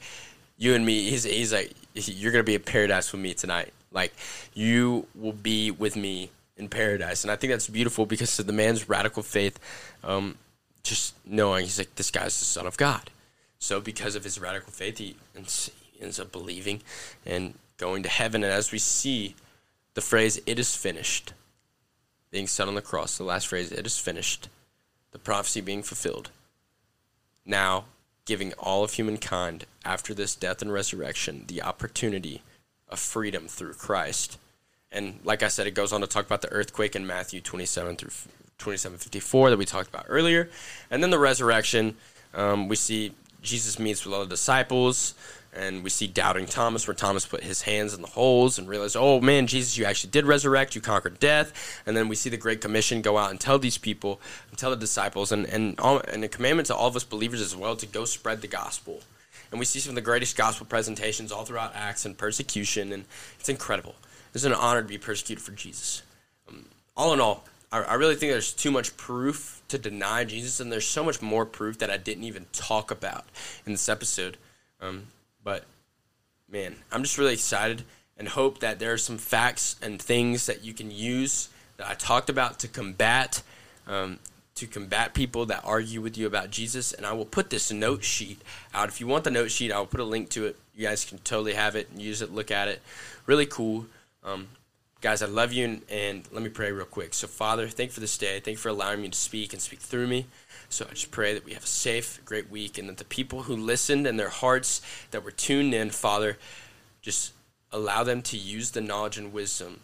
"You 0.57 0.75
and 0.75 0.85
me." 0.87 1.11
He's 1.11 1.25
he's 1.25 1.53
like, 1.53 1.73
"You're 1.95 2.33
gonna 2.33 2.45
be 2.45 2.55
in 2.55 2.63
paradise 2.63 3.13
with 3.13 3.21
me 3.21 3.35
tonight. 3.35 3.73
Like, 3.91 4.15
you 4.55 5.07
will 5.15 5.33
be 5.33 5.71
with 5.71 5.97
me 5.97 6.31
in 6.57 6.69
paradise." 6.69 7.25
And 7.25 7.31
I 7.31 7.37
think 7.37 7.53
that's 7.53 7.69
beautiful 7.69 8.07
because 8.07 8.39
of 8.39 8.47
the 8.47 8.53
man's 8.53 8.89
radical 8.89 9.23
faith. 9.23 9.59
Um, 10.05 10.39
just 10.83 11.15
knowing 11.25 11.65
he's 11.65 11.79
like, 11.79 11.95
"This 11.97 12.11
guy's 12.11 12.39
the 12.39 12.45
Son 12.45 12.67
of 12.67 12.77
God." 12.77 13.11
So 13.59 13.81
because 13.81 14.15
of 14.15 14.25
his 14.25 14.39
radical 14.39 14.73
faith, 14.73 14.99
he 14.99 15.17
ends 16.01 16.21
up 16.21 16.31
believing, 16.31 16.83
and 17.25 17.55
going 17.79 18.03
to 18.03 18.09
heaven. 18.09 18.45
And 18.45 18.53
as 18.53 18.71
we 18.71 18.79
see 18.79 19.35
the 19.95 20.01
phrase, 20.01 20.39
it 20.47 20.59
is 20.59 20.77
finished, 20.77 21.33
being 22.37 22.47
said 22.47 22.69
on 22.69 22.75
the 22.75 22.83
cross, 22.83 23.17
the 23.17 23.25
last 23.25 23.47
phrase, 23.47 23.73
it 23.73 23.87
is 23.87 23.99
finished, 23.99 24.51
the 25.13 25.19
prophecy 25.19 25.63
being 25.63 25.83
fulfilled. 25.83 26.29
Now, 27.47 27.87
giving 28.27 28.53
all 28.59 28.85
of 28.85 28.93
humankind 28.93 29.65
after 29.87 30.13
this 30.13 30.35
death 30.35 30.61
and 30.61 30.71
resurrection 30.71 31.45
the 31.49 31.63
opportunity 31.63 32.43
of 32.91 32.99
freedom 32.99 33.49
through 33.49 33.73
Christ. 33.73 34.37
And 34.93 35.19
like 35.25 35.43
I 35.43 35.49
said, 35.49 35.67
it 35.67 35.71
goes 35.71 35.95
on 35.95 36.03
to 36.03 36.07
talk 36.07 36.27
about 36.27 36.43
the 36.43 36.53
earthquake 36.53 36.95
in 36.95 37.07
Matthew 37.07 37.41
27 37.41 37.97
through 37.97 38.11
2754 38.59 39.49
that 39.49 39.57
we 39.57 39.65
talked 39.65 39.89
about 39.89 40.05
earlier. 40.07 40.51
And 40.91 41.03
then 41.03 41.09
the 41.09 41.19
resurrection, 41.19 41.97
um, 42.35 42.69
we 42.69 42.77
see 42.77 43.15
Jesus 43.41 43.79
meets 43.79 44.05
with 44.05 44.13
all 44.13 44.21
the 44.21 44.27
disciples, 44.27 45.15
and 45.57 45.83
we 45.83 45.91
see 45.91 46.07
doubting 46.07 46.47
Thomas, 46.47 46.87
where 46.87 46.95
Thomas 46.95 47.27
put 47.27 47.43
his 47.43 47.63
hands 47.63 47.95
in 47.95 48.03
the 48.03 48.09
holes 48.09 48.59
and 48.59 48.69
realized, 48.69 48.97
oh 48.99 49.21
man, 49.21 49.47
Jesus, 49.47 49.77
you 49.77 49.85
actually 49.85 50.11
did 50.11 50.27
resurrect, 50.27 50.75
you 50.75 50.81
conquered 50.81 51.19
death. 51.19 51.83
And 51.87 51.97
then 51.97 52.09
we 52.09 52.17
see 52.17 52.31
the 52.31 52.37
Great 52.37 52.61
Commission 52.61 53.03
go 53.03 53.17
out 53.17 53.31
and 53.31 53.41
tell 53.41 53.59
these 53.59 53.79
people, 53.79 54.21
and 54.51 54.59
tell 54.59 54.71
the 54.71 54.77
disciples, 54.77 55.33
and 55.33 55.47
and, 55.47 55.81
all, 55.81 56.01
and 56.01 56.23
a 56.23 56.29
commandment 56.29 56.67
to 56.67 56.77
all 56.77 56.89
of 56.89 56.97
us 56.97 57.05
believers 57.05 57.41
as 57.41 57.57
well 57.57 57.77
to 57.77 57.87
go 57.87 58.05
spread 58.05 58.43
the 58.43 58.49
gospel. 58.49 59.01
And 59.51 59.61
we 59.61 59.65
see 59.65 59.79
some 59.79 59.91
of 59.91 59.95
the 59.95 60.01
greatest 60.01 60.37
gospel 60.37 60.67
presentations 60.67 61.33
all 61.33 61.45
throughout 61.45 61.75
Acts 61.75 62.05
and 62.05 62.19
persecution, 62.19 62.93
and 62.93 63.05
it's 63.39 63.49
incredible. 63.49 63.95
It's 64.35 64.45
an 64.45 64.53
honor 64.53 64.83
to 64.83 64.89
be 64.89 64.99
persecuted 64.99 65.43
for 65.43 65.53
Jesus. 65.53 66.03
Um, 66.49 66.67
all 66.97 67.15
in 67.15 67.21
all, 67.21 67.45
I, 67.73 67.83
I 67.83 67.95
really 67.95 68.17
think 68.17 68.33
there's 68.33 68.53
too 68.53 68.71
much 68.71 68.97
proof 68.97 69.63
to 69.69 69.79
deny 69.79 70.25
Jesus, 70.25 70.61
and 70.61 70.71
there's 70.71 70.87
so 70.87 71.05
much 71.05 71.23
more 71.23 71.47
proof 71.47 71.79
that 71.79 71.91
I 71.91 71.97
didn't 71.97 72.25
even 72.25 72.47
talk 72.53 72.91
about 72.91 73.25
in 73.65 73.73
this 73.73 73.89
episode. 73.89 74.37
Um, 74.81 75.05
but 75.47 75.63
man, 76.51 76.75
I'm 76.91 77.05
just 77.05 77.19
really 77.19 77.35
excited 77.35 77.85
and 78.19 78.27
hope 78.27 78.59
that 78.59 78.81
there 78.81 78.93
are 78.93 78.99
some 78.99 79.17
facts 79.17 79.77
and 79.81 80.03
things 80.03 80.47
that 80.47 80.65
you 80.65 80.75
can 80.75 80.91
use 80.91 81.51
that 81.77 81.89
I 81.89 81.95
talked 81.95 82.29
about 82.29 82.59
to 82.61 82.69
combat 82.69 83.45
um, 83.87 84.19
to 84.57 84.67
combat 84.67 85.15
people 85.15 85.47
that 85.47 85.61
argue 85.65 86.01
with 86.01 86.19
you 86.19 86.27
about 86.27 86.51
Jesus. 86.51 86.93
And 86.93 87.07
I 87.07 87.13
will 87.13 87.25
put 87.25 87.51
this 87.51 87.71
note 87.71 88.03
sheet 88.03 88.43
out. 88.75 88.89
If 88.89 89.01
you 89.01 89.07
want 89.07 89.23
the 89.23 89.31
note 89.31 89.53
sheet, 89.53 89.71
I 89.71 89.79
will 89.79 89.87
put 89.87 90.01
a 90.01 90.05
link 90.05 90.31
to 90.31 90.47
it. 90.47 90.57
You 90.75 90.85
guys 90.85 91.05
can 91.05 91.19
totally 91.19 91.55
have 91.55 91.77
it 91.77 91.91
and 91.93 92.03
use 92.03 92.23
it, 92.23 92.33
look 92.33 92.51
at 92.51 92.67
it. 92.67 92.83
Really 93.27 93.47
cool. 93.47 93.87
Um, 94.25 94.49
Guys, 95.03 95.21
I 95.21 95.27
love 95.27 95.53
you, 95.53 95.65
and, 95.65 95.83
and, 95.91 96.29
let 96.33 96.43
me 96.43 96.49
pray 96.49 96.73
real 96.73 96.87
quick. 96.87 97.13
So, 97.13 97.27
Father, 97.27 97.69
thank 97.69 97.91
you 97.91 97.95
for 97.95 98.01
this 98.01 98.17
day. 98.17 98.41
Thank 98.41 98.57
you 98.57 98.61
for 98.61 98.71
allowing 98.71 99.03
me 99.03 99.09
to 99.11 99.19
speak 99.19 99.53
and 99.53 99.61
speak 99.61 99.81
through 99.81 100.07
me. 100.07 100.27
So, 100.71 100.87
I 100.89 100.95
just 100.95 101.11
pray 101.11 101.35
that 101.35 101.45
we 101.45 101.53
have 101.53 101.65
a 101.65 101.67
safe, 101.67 102.21
great 102.25 102.51
week, 102.51 102.79
and 102.79 102.89
that 102.89 102.97
the 102.97 103.05
people 103.05 103.43
who 103.43 103.55
listened 103.55 104.07
and 104.07 104.19
their 104.19 104.31
hearts 104.31 104.81
that 105.11 105.23
were 105.23 105.31
tuned 105.31 105.75
in, 105.75 105.91
Father, 105.91 106.39
just 107.03 107.33
allow 107.71 108.05
them 108.05 108.23
to 108.23 108.39
use 108.39 108.71
the 108.71 108.81
knowledge 108.81 109.19
and 109.19 109.35
wisdom 109.35 109.81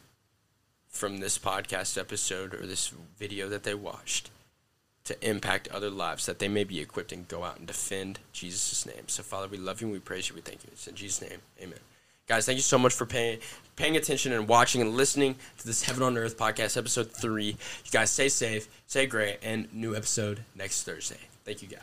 from 0.88 1.18
this 1.18 1.38
podcast 1.38 1.98
episode 1.98 2.55
or 2.55 2.66
this 2.66 2.92
video 3.18 3.48
that 3.51 3.64
they 3.64 3.75
watched 3.75 4.31
to 5.05 5.29
impact 5.29 5.68
other 5.68 5.90
lives, 5.90 6.27
that 6.27 6.38
they 6.38 6.48
may 6.48 6.64
be 6.64 6.81
equipped 6.81 7.12
and 7.12 7.29
go 7.29 7.44
out 7.44 7.59
and 7.59 7.66
defend 7.66 8.20
Jesus' 8.33 8.87
name. 8.87 9.09
So, 9.09 9.22
Father, 9.22 9.48
we 9.48 9.59
love 9.59 9.81
you 9.81 9.88
and 9.88 9.92
we 9.92 10.01
praise 10.01 10.29
you. 10.29 10.35
We 10.35 10.40
thank 10.40 10.64
you. 10.64 10.70
It's 10.72 10.87
in 10.87 10.94
Jesus' 10.94 11.29
name. 11.29 11.40
Amen. 11.61 11.81
Guys, 12.28 12.46
thank 12.46 12.56
you 12.56 12.62
so 12.62 12.78
much 12.78 12.94
for 12.94 13.04
paying 13.04 13.38
paying 13.74 13.96
attention 13.96 14.32
and 14.32 14.46
watching 14.48 14.80
and 14.80 14.96
listening 14.96 15.35
to 15.58 15.66
this 15.66 15.82
Heaven 15.82 16.02
on 16.02 16.16
Earth 16.16 16.37
podcast, 16.37 16.76
episode 16.76 17.11
three. 17.11 17.46
You 17.46 17.90
guys 17.90 18.11
stay 18.11 18.28
safe, 18.28 18.68
stay 18.87 19.06
great, 19.06 19.38
and 19.42 19.72
new 19.74 19.96
episode 19.96 20.44
next 20.54 20.85
Thursday. 20.85 21.16
Thank 21.44 21.62
you 21.62 21.68
guys. 21.68 21.82